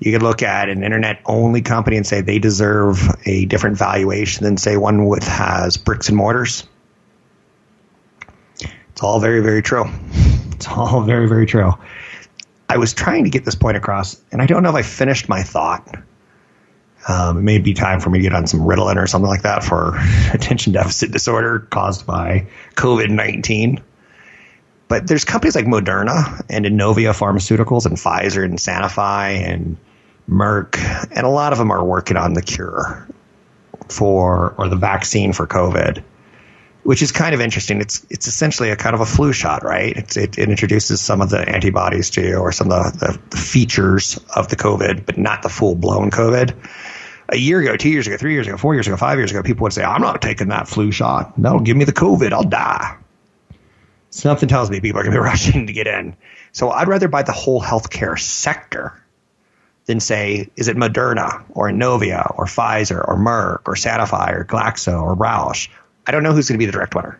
You 0.00 0.12
could 0.12 0.22
look 0.22 0.42
at 0.42 0.68
an 0.68 0.84
internet 0.84 1.20
only 1.26 1.60
company 1.60 1.96
and 1.96 2.06
say 2.06 2.20
they 2.20 2.38
deserve 2.38 3.00
a 3.24 3.46
different 3.46 3.76
valuation 3.76 4.44
than, 4.44 4.56
say, 4.56 4.76
one 4.76 5.06
with 5.06 5.26
has 5.26 5.76
bricks 5.76 6.08
and 6.08 6.16
mortars. 6.16 6.64
It's 8.60 9.02
all 9.02 9.20
very, 9.20 9.40
very 9.40 9.62
true. 9.62 9.84
It's 10.58 10.66
all 10.66 11.02
very, 11.02 11.28
very 11.28 11.46
true. 11.46 11.72
I 12.68 12.78
was 12.78 12.92
trying 12.92 13.22
to 13.22 13.30
get 13.30 13.44
this 13.44 13.54
point 13.54 13.76
across, 13.76 14.20
and 14.32 14.42
I 14.42 14.46
don't 14.46 14.64
know 14.64 14.70
if 14.70 14.74
I 14.74 14.82
finished 14.82 15.28
my 15.28 15.44
thought. 15.44 15.88
Um, 17.06 17.38
it 17.38 17.42
may 17.42 17.58
be 17.58 17.74
time 17.74 18.00
for 18.00 18.10
me 18.10 18.18
to 18.18 18.22
get 18.24 18.34
on 18.34 18.48
some 18.48 18.62
Ritalin 18.62 18.96
or 18.96 19.06
something 19.06 19.28
like 19.28 19.42
that 19.42 19.62
for 19.62 19.96
attention 20.32 20.72
deficit 20.72 21.12
disorder 21.12 21.60
caused 21.60 22.08
by 22.08 22.48
COVID 22.74 23.10
19. 23.10 23.80
But 24.88 25.06
there's 25.06 25.24
companies 25.24 25.54
like 25.54 25.66
Moderna 25.66 26.44
and 26.50 26.64
Inovio 26.64 27.12
Pharmaceuticals 27.12 27.86
and 27.86 27.96
Pfizer 27.96 28.44
and 28.44 28.58
Sanofi 28.58 29.30
and 29.30 29.76
Merck, 30.28 30.78
and 31.10 31.26
a 31.26 31.30
lot 31.30 31.52
of 31.52 31.58
them 31.58 31.70
are 31.70 31.84
working 31.84 32.16
on 32.16 32.34
the 32.34 32.42
cure 32.42 33.08
for 33.88 34.54
or 34.58 34.68
the 34.68 34.76
vaccine 34.76 35.32
for 35.32 35.46
COVID 35.46 36.02
which 36.88 37.02
is 37.02 37.12
kind 37.12 37.34
of 37.34 37.42
interesting. 37.42 37.82
It's 37.82 38.06
it's 38.08 38.26
essentially 38.26 38.70
a 38.70 38.76
kind 38.76 38.94
of 38.94 39.02
a 39.02 39.04
flu 39.04 39.34
shot, 39.34 39.62
right? 39.62 39.94
It's, 39.94 40.16
it, 40.16 40.38
it 40.38 40.48
introduces 40.48 41.02
some 41.02 41.20
of 41.20 41.28
the 41.28 41.46
antibodies 41.46 42.08
to 42.12 42.22
you 42.22 42.36
or 42.36 42.50
some 42.50 42.72
of 42.72 42.98
the, 42.98 43.18
the 43.30 43.36
features 43.36 44.18
of 44.34 44.48
the 44.48 44.56
COVID, 44.56 45.04
but 45.04 45.18
not 45.18 45.42
the 45.42 45.50
full 45.50 45.74
blown 45.74 46.10
COVID. 46.10 46.54
A 47.28 47.36
year 47.36 47.60
ago, 47.60 47.76
two 47.76 47.90
years 47.90 48.06
ago, 48.06 48.16
three 48.16 48.32
years 48.32 48.46
ago, 48.46 48.56
four 48.56 48.72
years 48.72 48.86
ago, 48.86 48.96
five 48.96 49.18
years 49.18 49.30
ago, 49.30 49.42
people 49.42 49.64
would 49.64 49.74
say, 49.74 49.84
"I'm 49.84 50.00
not 50.00 50.22
taking 50.22 50.48
that 50.48 50.66
flu 50.66 50.90
shot. 50.90 51.34
That'll 51.36 51.60
give 51.60 51.76
me 51.76 51.84
the 51.84 51.92
COVID. 51.92 52.32
I'll 52.32 52.42
die." 52.42 52.96
Something 54.08 54.48
tells 54.48 54.70
me 54.70 54.80
people 54.80 54.98
are 55.00 55.04
going 55.04 55.14
to 55.14 55.20
be 55.20 55.24
rushing 55.32 55.66
to 55.66 55.74
get 55.74 55.86
in. 55.86 56.16
So 56.52 56.70
I'd 56.70 56.88
rather 56.88 57.08
buy 57.08 57.22
the 57.22 57.32
whole 57.32 57.60
healthcare 57.60 58.18
sector 58.18 58.98
than 59.88 60.00
say, 60.00 60.50
is 60.54 60.68
it 60.68 60.76
Moderna 60.76 61.42
or 61.48 61.68
Inovio 61.68 62.34
or 62.38 62.44
Pfizer 62.44 62.98
or 63.08 63.16
Merck 63.16 63.62
or 63.66 63.74
Sanofi 63.74 64.32
or 64.34 64.44
Glaxo 64.44 65.02
or 65.02 65.14
Roche? 65.14 65.70
I 66.06 66.12
don't 66.12 66.22
know 66.22 66.32
who's 66.32 66.48
going 66.48 66.56
to 66.56 66.58
be 66.58 66.66
the 66.66 66.72
direct 66.72 66.94
winner. 66.94 67.18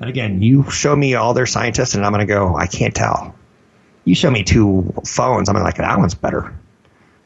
And 0.00 0.08
again, 0.08 0.40
you 0.40 0.70
show 0.70 0.96
me 0.96 1.14
all 1.14 1.34
their 1.34 1.46
scientists, 1.46 1.94
and 1.94 2.04
I'm 2.04 2.12
going 2.12 2.26
to 2.26 2.32
go, 2.32 2.56
I 2.56 2.66
can't 2.66 2.94
tell. 2.94 3.34
You 4.04 4.14
show 4.14 4.30
me 4.30 4.42
two 4.42 4.94
phones, 5.04 5.48
I'm 5.48 5.54
going 5.54 5.60
to 5.60 5.64
like, 5.64 5.76
that 5.76 5.98
one's 5.98 6.14
better. 6.14 6.58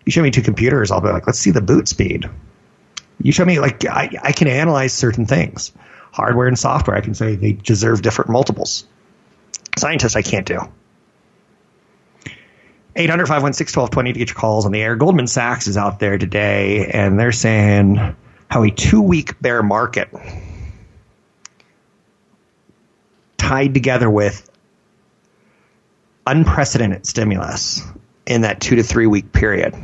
You 0.05 0.11
show 0.11 0.23
me 0.23 0.33
two 0.33 0.43
computers, 0.43 0.91
I'll 0.91 1.01
be 1.01 1.09
like, 1.09 1.27
let's 1.27 1.39
see 1.39 1.53
the 1.53 1.61
boot 1.61 1.87
speed. 1.87 2.29
You 3.23 3.31
show 3.31 3.45
me, 3.45 3.61
like, 3.61 3.85
I, 3.85 4.11
I 4.21 4.33
can 4.33 4.49
analyze 4.49 4.93
certain 4.93 5.27
things. 5.27 5.71
Hardware 6.11 6.49
and 6.49 6.59
software, 6.59 6.97
I 6.97 7.03
can 7.03 7.15
say 7.15 7.37
they 7.37 7.53
deserve 7.53 8.03
different 8.03 8.33
multiples. 8.33 8.85
Scientists, 9.79 10.17
I 10.17 10.23
can't 10.23 10.47
do. 10.47 10.61
800 12.95 13.27
516 13.27 13.81
1220 13.81 14.13
to 14.13 14.19
get 14.19 14.29
your 14.29 14.35
calls 14.35 14.67
on 14.67 14.73
the 14.73 14.83
air. 14.83 14.97
Goldman 14.97 15.27
Sachs 15.27 15.67
is 15.67 15.77
out 15.77 15.99
there 15.99 16.19
today, 16.19 16.87
and 16.87 17.19
they're 17.19 17.33
saying 17.33 18.17
how 18.51 18.63
a 18.63 18.71
two 18.71 19.01
week 19.01 19.41
bear 19.41 19.63
market 19.63 20.11
tied 23.39 23.75
together 23.75 24.09
with 24.09 24.49
unprecedented 26.27 27.07
stimulus 27.07 27.83
in 28.27 28.43
that 28.43 28.61
two 28.61 28.77
to 28.77 28.83
three 28.83 29.07
week 29.07 29.33
period. 29.33 29.75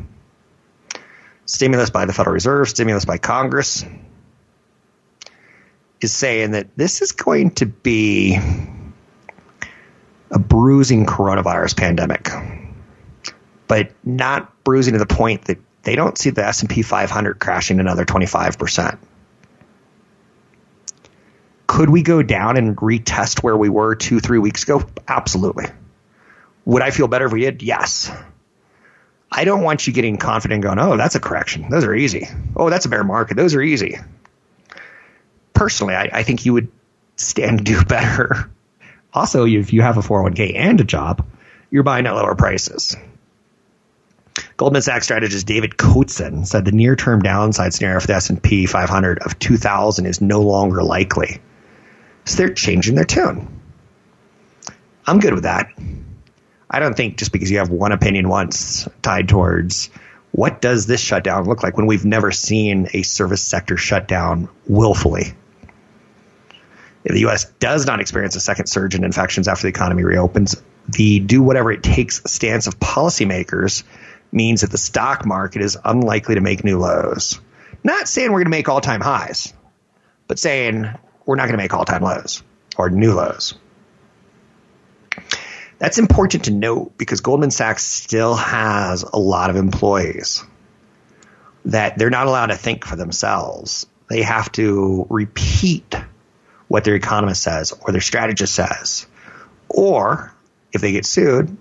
Stimulus 1.46 1.88
by 1.88 2.04
the 2.04 2.12
Federal 2.12 2.34
Reserve, 2.34 2.68
stimulus 2.68 3.06
by 3.06 3.16
Congress, 3.16 3.84
is 6.00 6.12
saying 6.12 6.50
that 6.52 6.76
this 6.76 7.00
is 7.00 7.12
going 7.12 7.52
to 7.52 7.66
be 7.66 8.38
a 10.30 10.38
bruising 10.38 11.06
coronavirus 11.06 11.76
pandemic, 11.76 12.28
but 13.68 13.92
not 14.04 14.64
bruising 14.64 14.94
to 14.94 14.98
the 14.98 15.06
point 15.06 15.44
that 15.44 15.58
they 15.82 15.94
don't 15.94 16.18
see 16.18 16.30
the 16.30 16.44
S&P 16.44 16.82
500 16.82 17.38
crashing 17.38 17.80
another 17.80 18.04
25%. 18.04 18.98
Could 21.66 21.90
we 21.90 22.02
go 22.02 22.22
down 22.22 22.56
and 22.56 22.76
retest 22.76 23.42
where 23.42 23.56
we 23.56 23.68
were 23.68 23.94
two, 23.94 24.20
three 24.20 24.38
weeks 24.38 24.64
ago? 24.64 24.82
Absolutely. 25.06 25.66
Would 26.64 26.82
I 26.82 26.90
feel 26.90 27.08
better 27.08 27.26
if 27.26 27.32
we 27.32 27.42
did? 27.42 27.62
Yes. 27.62 28.10
I 29.30 29.44
don't 29.44 29.62
want 29.62 29.86
you 29.86 29.92
getting 29.92 30.16
confident 30.16 30.56
and 30.56 30.62
going, 30.62 30.78
oh, 30.78 30.96
that's 30.96 31.14
a 31.14 31.20
correction. 31.20 31.68
Those 31.68 31.84
are 31.84 31.94
easy. 31.94 32.26
Oh, 32.56 32.70
that's 32.70 32.86
a 32.86 32.88
bear 32.88 33.04
market. 33.04 33.36
Those 33.36 33.54
are 33.54 33.60
easy. 33.60 33.98
Personally, 35.52 35.94
I, 35.94 36.08
I 36.12 36.22
think 36.22 36.46
you 36.46 36.54
would 36.54 36.68
stand 37.16 37.58
to 37.58 37.64
do 37.64 37.84
better. 37.88 38.50
Also, 39.12 39.44
if 39.46 39.72
you 39.72 39.82
have 39.82 39.98
a 39.98 40.00
401k 40.00 40.54
and 40.56 40.80
a 40.80 40.84
job, 40.84 41.26
you're 41.70 41.82
buying 41.82 42.06
at 42.06 42.14
lower 42.14 42.34
prices. 42.34 42.96
Goldman 44.58 44.82
Sachs 44.82 45.04
strategist 45.04 45.46
David 45.46 45.76
Kostin 45.76 46.44
said 46.44 46.64
the 46.64 46.72
near-term 46.72 47.22
downside 47.22 47.72
scenario 47.72 48.00
for 48.00 48.08
the 48.08 48.16
S&P 48.16 48.66
500 48.66 49.20
of 49.20 49.38
2000 49.38 50.04
is 50.04 50.20
no 50.20 50.42
longer 50.42 50.82
likely. 50.82 51.40
So 52.24 52.38
they're 52.38 52.52
changing 52.52 52.96
their 52.96 53.04
tune. 53.04 53.60
I'm 55.06 55.20
good 55.20 55.32
with 55.32 55.44
that. 55.44 55.68
I 56.68 56.80
don't 56.80 56.96
think 56.96 57.18
just 57.18 57.30
because 57.30 57.52
you 57.52 57.58
have 57.58 57.70
one 57.70 57.92
opinion 57.92 58.28
once 58.28 58.88
tied 59.00 59.28
towards 59.28 59.90
what 60.32 60.60
does 60.60 60.86
this 60.86 61.00
shutdown 61.00 61.44
look 61.44 61.62
like 61.62 61.76
when 61.76 61.86
we've 61.86 62.04
never 62.04 62.32
seen 62.32 62.88
a 62.92 63.02
service 63.02 63.44
sector 63.44 63.76
shutdown 63.76 64.48
willfully. 64.66 65.34
If 67.04 67.12
the 67.12 67.20
U.S. 67.20 67.44
does 67.60 67.86
not 67.86 68.00
experience 68.00 68.34
a 68.34 68.40
second 68.40 68.66
surge 68.66 68.96
in 68.96 69.04
infections 69.04 69.46
after 69.46 69.62
the 69.62 69.68
economy 69.68 70.02
reopens, 70.02 70.60
the 70.88 71.20
do 71.20 71.42
whatever 71.42 71.70
it 71.70 71.84
takes 71.84 72.22
stance 72.26 72.66
of 72.66 72.80
policymakers 72.80 73.84
means 74.32 74.60
that 74.60 74.70
the 74.70 74.78
stock 74.78 75.24
market 75.24 75.62
is 75.62 75.78
unlikely 75.84 76.34
to 76.34 76.40
make 76.40 76.64
new 76.64 76.78
lows. 76.78 77.40
Not 77.84 78.08
saying 78.08 78.30
we're 78.30 78.40
going 78.40 78.46
to 78.46 78.50
make 78.50 78.68
all 78.68 78.80
time 78.80 79.00
highs, 79.00 79.52
but 80.26 80.38
saying 80.38 80.88
we're 81.24 81.36
not 81.36 81.44
going 81.44 81.56
to 81.56 81.62
make 81.62 81.74
all 81.74 81.84
time 81.84 82.02
lows 82.02 82.42
or 82.76 82.90
new 82.90 83.14
lows. 83.14 83.54
That's 85.78 85.98
important 85.98 86.44
to 86.44 86.50
note 86.50 86.98
because 86.98 87.20
Goldman 87.20 87.50
Sachs 87.50 87.84
still 87.84 88.34
has 88.34 89.04
a 89.04 89.18
lot 89.18 89.50
of 89.50 89.56
employees 89.56 90.42
that 91.66 91.98
they're 91.98 92.10
not 92.10 92.26
allowed 92.26 92.46
to 92.46 92.56
think 92.56 92.84
for 92.84 92.96
themselves. 92.96 93.86
They 94.08 94.22
have 94.22 94.50
to 94.52 95.06
repeat 95.08 95.94
what 96.66 96.84
their 96.84 96.94
economist 96.94 97.42
says 97.42 97.72
or 97.80 97.92
their 97.92 98.00
strategist 98.00 98.54
says. 98.54 99.06
Or 99.68 100.34
if 100.72 100.80
they 100.80 100.92
get 100.92 101.06
sued, 101.06 101.56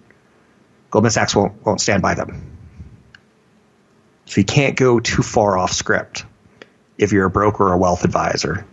Goldman 0.89 1.11
Sachs 1.11 1.35
won't, 1.35 1.63
won't 1.65 1.81
stand 1.81 2.01
by 2.01 2.15
them. 2.15 2.56
So 4.27 4.39
you 4.41 4.45
can't 4.45 4.75
go 4.75 4.99
too 4.99 5.23
far 5.23 5.57
off 5.57 5.71
script 5.71 6.25
if 6.97 7.11
you're 7.11 7.25
a 7.25 7.29
broker 7.29 7.69
or 7.69 7.73
a 7.73 7.77
wealth 7.77 8.03
advisor. 8.03 8.65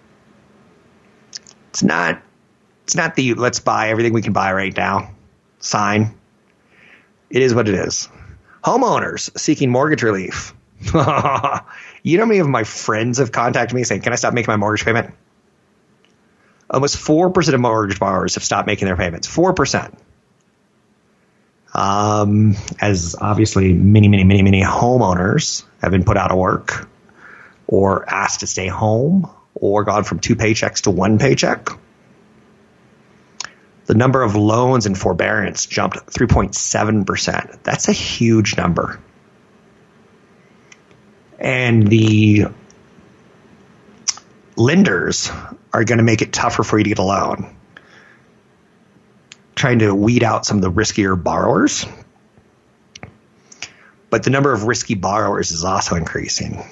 It's 1.71 1.83
not 1.83 2.23
it's 2.85 2.95
not 2.95 3.15
the 3.17 3.35
let's 3.35 3.61
buy 3.61 3.89
everything 3.89 4.13
we 4.13 4.23
can 4.23 4.33
buy 4.33 4.53
right 4.53 4.77
now 4.77 5.15
sign. 5.65 6.15
It 7.31 7.43
is 7.43 7.55
what 7.55 7.69
it 7.69 7.75
is. 7.75 8.09
Homeowners 8.63 9.37
seeking 9.39 9.71
mortgage 9.71 10.03
relief. 10.03 10.55
you 10.85 10.93
know 10.93 11.03
how 11.03 11.63
many 12.03 12.39
of 12.39 12.49
my 12.49 12.65
friends 12.65 13.19
have 13.19 13.33
contacted 13.33 13.75
me 13.75 13.85
saying, 13.85 14.03
Can 14.03 14.13
I 14.13 14.17
stop 14.17 14.35
making 14.35 14.53
my 14.53 14.57
mortgage 14.57 14.85
payment? 14.85 15.15
Almost 16.71 16.97
4% 16.97 17.55
of 17.55 17.61
mortgage 17.61 17.99
borrowers 17.99 18.35
have 18.35 18.45
stopped 18.45 18.67
making 18.67 18.87
their 18.87 18.97
payments. 18.97 19.29
4%. 19.29 19.95
Um, 21.75 22.55
as 22.81 23.17
obviously 23.21 23.73
many, 23.73 24.07
many, 24.07 24.23
many, 24.23 24.43
many 24.43 24.63
homeowners 24.63 25.65
have 25.83 25.91
been 25.91 26.05
put 26.05 26.17
out 26.17 26.31
of 26.31 26.39
work 26.39 26.89
or 27.67 28.09
asked 28.09 28.41
to 28.41 28.47
stay 28.47 28.69
home 28.69 29.29
or 29.55 29.83
gone 29.83 30.05
from 30.05 30.21
two 30.21 30.37
paychecks 30.37 30.83
to 30.83 30.91
one 30.91 31.19
paycheck. 31.19 31.69
The 33.87 33.95
number 33.95 34.23
of 34.23 34.37
loans 34.37 34.87
and 34.87 34.97
forbearance 34.97 35.67
jumped 35.67 35.97
3.7%. 36.07 37.63
That's 37.65 37.89
a 37.89 37.93
huge 37.93 38.57
number. 38.57 39.01
And 41.39 41.87
the 41.89 42.47
lenders 44.57 45.31
are 45.73 45.85
going 45.85 45.99
to 45.99 46.05
make 46.05 46.23
it 46.23 46.33
tougher 46.33 46.63
for 46.63 46.79
you 46.79 46.85
to 46.85 46.89
get 46.89 46.99
a 46.99 47.03
loan. 47.03 47.55
Trying 49.55 49.81
to 49.81 49.95
weed 49.95 50.23
out 50.23 50.45
some 50.45 50.59
of 50.59 50.63
the 50.63 50.71
riskier 50.71 51.21
borrowers. 51.21 51.87
But 54.11 54.23
the 54.23 54.31
number 54.31 54.53
of 54.53 54.65
risky 54.65 54.95
borrowers 54.95 55.51
is 55.51 55.65
also 55.65 55.97
increasing. 55.97 56.63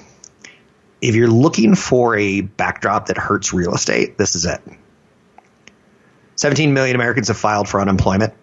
If 1.01 1.15
you're 1.15 1.27
looking 1.27 1.75
for 1.75 2.15
a 2.15 2.41
backdrop 2.41 3.07
that 3.07 3.17
hurts 3.17 3.53
real 3.53 3.73
estate, 3.73 4.17
this 4.17 4.35
is 4.35 4.45
it. 4.45 4.61
17 6.35 6.73
million 6.73 6.95
Americans 6.95 7.27
have 7.27 7.37
filed 7.37 7.67
for 7.67 7.81
unemployment. 7.81 8.33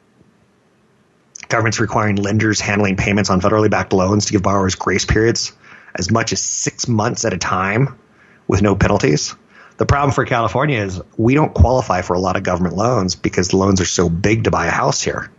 Government's 1.48 1.80
requiring 1.80 2.16
lenders 2.16 2.60
handling 2.60 2.96
payments 2.96 3.30
on 3.30 3.40
federally 3.40 3.70
backed 3.70 3.92
loans 3.92 4.26
to 4.26 4.32
give 4.32 4.42
borrowers 4.42 4.74
grace 4.74 5.04
periods 5.04 5.52
as 5.94 6.10
much 6.10 6.32
as 6.32 6.40
six 6.40 6.86
months 6.86 7.24
at 7.24 7.32
a 7.32 7.38
time 7.38 7.98
with 8.46 8.62
no 8.62 8.76
penalties. 8.76 9.34
The 9.80 9.86
problem 9.86 10.12
for 10.12 10.26
California 10.26 10.78
is 10.78 11.00
we 11.16 11.32
don't 11.32 11.54
qualify 11.54 12.02
for 12.02 12.12
a 12.12 12.18
lot 12.18 12.36
of 12.36 12.42
government 12.42 12.76
loans 12.76 13.16
because 13.16 13.48
the 13.48 13.56
loans 13.56 13.80
are 13.80 13.86
so 13.86 14.10
big 14.10 14.44
to 14.44 14.50
buy 14.50 14.66
a 14.66 14.70
house 14.70 15.00
here. 15.00 15.32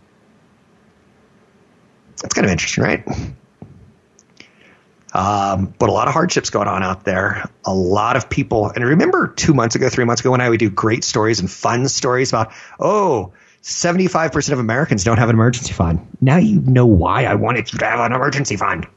That's 2.20 2.34
kind 2.34 2.44
of 2.44 2.50
interesting, 2.50 2.82
right? 2.82 3.06
Um, 5.14 5.72
but 5.78 5.90
a 5.90 5.92
lot 5.92 6.08
of 6.08 6.14
hardships 6.14 6.50
going 6.50 6.66
on 6.66 6.82
out 6.82 7.04
there. 7.04 7.48
A 7.64 7.72
lot 7.72 8.16
of 8.16 8.28
people, 8.28 8.68
and 8.68 8.84
remember 8.84 9.28
two 9.28 9.54
months 9.54 9.76
ago, 9.76 9.88
three 9.88 10.04
months 10.04 10.22
ago, 10.22 10.32
when 10.32 10.40
I 10.40 10.48
would 10.48 10.58
do 10.58 10.70
great 10.70 11.04
stories 11.04 11.38
and 11.38 11.48
fun 11.48 11.86
stories 11.86 12.30
about, 12.30 12.52
oh, 12.80 13.34
75% 13.62 14.52
of 14.54 14.58
Americans 14.58 15.04
don't 15.04 15.18
have 15.18 15.28
an 15.28 15.36
emergency 15.36 15.72
fund. 15.72 16.04
Now 16.20 16.38
you 16.38 16.60
know 16.62 16.86
why 16.86 17.26
I 17.26 17.36
wanted 17.36 17.72
you 17.72 17.78
to 17.78 17.84
have 17.84 18.00
an 18.00 18.12
emergency 18.12 18.56
fund. 18.56 18.88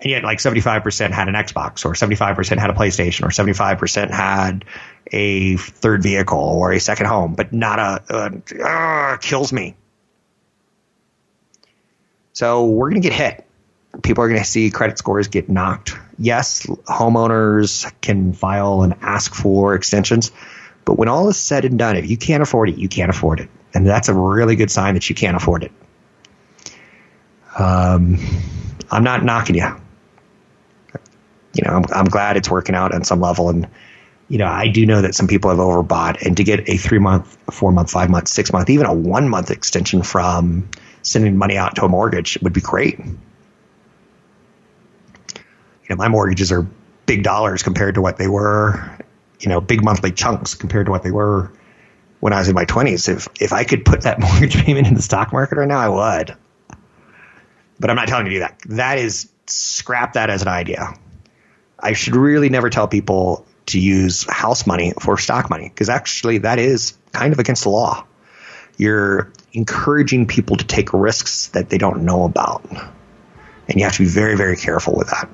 And 0.00 0.10
yet, 0.10 0.22
like 0.22 0.38
75% 0.38 1.10
had 1.10 1.28
an 1.28 1.34
Xbox, 1.34 1.84
or 1.84 1.94
75% 1.94 2.58
had 2.58 2.70
a 2.70 2.72
PlayStation, 2.72 3.24
or 3.24 3.30
75% 3.30 4.10
had 4.10 4.64
a 5.10 5.56
third 5.56 6.02
vehicle 6.02 6.38
or 6.38 6.72
a 6.72 6.78
second 6.78 7.06
home, 7.06 7.34
but 7.34 7.52
not 7.52 7.78
a, 7.78 8.02
a 8.14 8.64
uh, 8.64 9.16
kills 9.16 9.52
me. 9.52 9.74
So 12.32 12.66
we're 12.66 12.90
going 12.90 13.02
to 13.02 13.08
get 13.08 13.16
hit 13.16 13.48
people 14.02 14.24
are 14.24 14.28
going 14.28 14.40
to 14.40 14.46
see 14.46 14.70
credit 14.70 14.98
scores 14.98 15.28
get 15.28 15.48
knocked. 15.48 15.96
Yes, 16.18 16.66
homeowners 16.66 17.90
can 18.00 18.32
file 18.32 18.82
and 18.82 18.94
ask 19.00 19.34
for 19.34 19.74
extensions, 19.74 20.30
but 20.84 20.98
when 20.98 21.08
all 21.08 21.28
is 21.28 21.36
said 21.36 21.64
and 21.64 21.78
done, 21.78 21.96
if 21.96 22.08
you 22.10 22.16
can't 22.16 22.42
afford 22.42 22.68
it, 22.68 22.78
you 22.78 22.88
can't 22.88 23.10
afford 23.10 23.40
it. 23.40 23.48
And 23.74 23.86
that's 23.86 24.08
a 24.08 24.14
really 24.14 24.56
good 24.56 24.70
sign 24.70 24.94
that 24.94 25.08
you 25.08 25.14
can't 25.14 25.36
afford 25.36 25.64
it. 25.64 25.72
Um, 27.58 28.18
I'm 28.90 29.04
not 29.04 29.24
knocking 29.24 29.56
you. 29.56 29.76
You 31.58 31.64
know, 31.66 31.76
I'm, 31.76 31.84
I'm 31.92 32.04
glad 32.04 32.36
it's 32.36 32.48
working 32.48 32.74
out 32.74 32.94
on 32.94 33.04
some 33.04 33.20
level. 33.20 33.50
And, 33.50 33.68
you 34.28 34.38
know, 34.38 34.46
I 34.46 34.68
do 34.68 34.86
know 34.86 35.02
that 35.02 35.14
some 35.14 35.26
people 35.26 35.50
have 35.50 35.58
overbought. 35.58 36.24
And 36.24 36.36
to 36.36 36.44
get 36.44 36.68
a 36.68 36.76
three 36.76 36.98
month, 36.98 37.36
four 37.50 37.72
month, 37.72 37.90
five 37.90 38.08
month, 38.08 38.28
six 38.28 38.52
month, 38.52 38.70
even 38.70 38.86
a 38.86 38.94
one 38.94 39.28
month 39.28 39.50
extension 39.50 40.02
from 40.02 40.68
sending 41.02 41.36
money 41.36 41.56
out 41.56 41.76
to 41.76 41.84
a 41.84 41.88
mortgage 41.88 42.38
would 42.42 42.52
be 42.52 42.60
great 42.60 43.00
you 45.88 45.94
know, 45.94 45.98
my 45.98 46.08
mortgages 46.08 46.52
are 46.52 46.66
big 47.06 47.22
dollars 47.22 47.62
compared 47.62 47.94
to 47.94 48.02
what 48.02 48.18
they 48.18 48.28
were, 48.28 48.98
you 49.40 49.48
know, 49.48 49.60
big 49.60 49.82
monthly 49.82 50.12
chunks 50.12 50.54
compared 50.54 50.86
to 50.86 50.92
what 50.92 51.02
they 51.02 51.10
were 51.10 51.50
when 52.20 52.32
I 52.32 52.38
was 52.38 52.48
in 52.48 52.54
my 52.54 52.66
20s. 52.66 53.08
If 53.08 53.28
if 53.40 53.52
I 53.52 53.64
could 53.64 53.84
put 53.84 54.02
that 54.02 54.20
mortgage 54.20 54.56
payment 54.56 54.86
in 54.86 54.94
the 54.94 55.02
stock 55.02 55.32
market 55.32 55.56
right 55.56 55.68
now, 55.68 55.78
I 55.78 55.88
would. 55.88 56.36
But 57.80 57.90
I'm 57.90 57.96
not 57.96 58.08
telling 58.08 58.26
you 58.26 58.32
to 58.32 58.36
do 58.36 58.40
that. 58.40 58.58
That 58.66 58.98
is 58.98 59.30
scrap 59.46 60.14
that 60.14 60.30
as 60.30 60.42
an 60.42 60.48
idea. 60.48 60.94
I 61.78 61.92
should 61.92 62.16
really 62.16 62.48
never 62.48 62.70
tell 62.70 62.88
people 62.88 63.46
to 63.66 63.78
use 63.78 64.24
house 64.28 64.66
money 64.66 64.92
for 65.00 65.18
stock 65.18 65.50
money 65.50 65.68
because 65.68 65.88
actually 65.88 66.38
that 66.38 66.58
is 66.58 66.96
kind 67.12 67.32
of 67.32 67.38
against 67.38 67.64
the 67.64 67.70
law. 67.70 68.04
You're 68.76 69.32
encouraging 69.52 70.26
people 70.26 70.56
to 70.56 70.64
take 70.64 70.92
risks 70.92 71.48
that 71.48 71.68
they 71.68 71.78
don't 71.78 72.04
know 72.04 72.24
about. 72.24 72.64
And 72.70 73.78
you 73.78 73.84
have 73.84 73.94
to 73.94 74.04
be 74.04 74.08
very, 74.08 74.36
very 74.36 74.56
careful 74.56 74.94
with 74.94 75.10
that. 75.10 75.28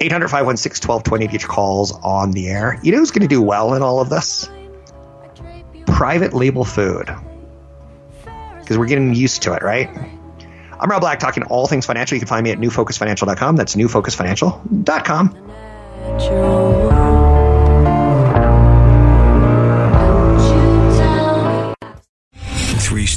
800 0.00 0.28
516 0.28 0.86
1220 0.86 1.26
to 1.26 1.32
get 1.32 1.42
your 1.42 1.48
calls 1.48 1.92
on 1.92 2.32
the 2.32 2.48
air. 2.48 2.78
You 2.82 2.92
know 2.92 2.98
who's 2.98 3.10
going 3.10 3.22
to 3.22 3.34
do 3.34 3.40
well 3.40 3.74
in 3.74 3.82
all 3.82 4.00
of 4.00 4.10
this? 4.10 4.50
Private 5.86 6.34
label 6.34 6.64
food. 6.64 7.08
Because 8.60 8.76
we're 8.76 8.86
getting 8.86 9.14
used 9.14 9.42
to 9.44 9.54
it, 9.54 9.62
right? 9.62 9.88
I'm 10.78 10.90
Rob 10.90 11.00
Black, 11.00 11.18
talking 11.18 11.42
all 11.44 11.66
things 11.66 11.86
financial. 11.86 12.16
You 12.16 12.20
can 12.20 12.28
find 12.28 12.44
me 12.44 12.50
at 12.50 12.58
newfocusfinancial.com. 12.58 13.56
That's 13.56 13.74
newfocusfinancial.com. 13.74 15.30
Three 16.20 16.95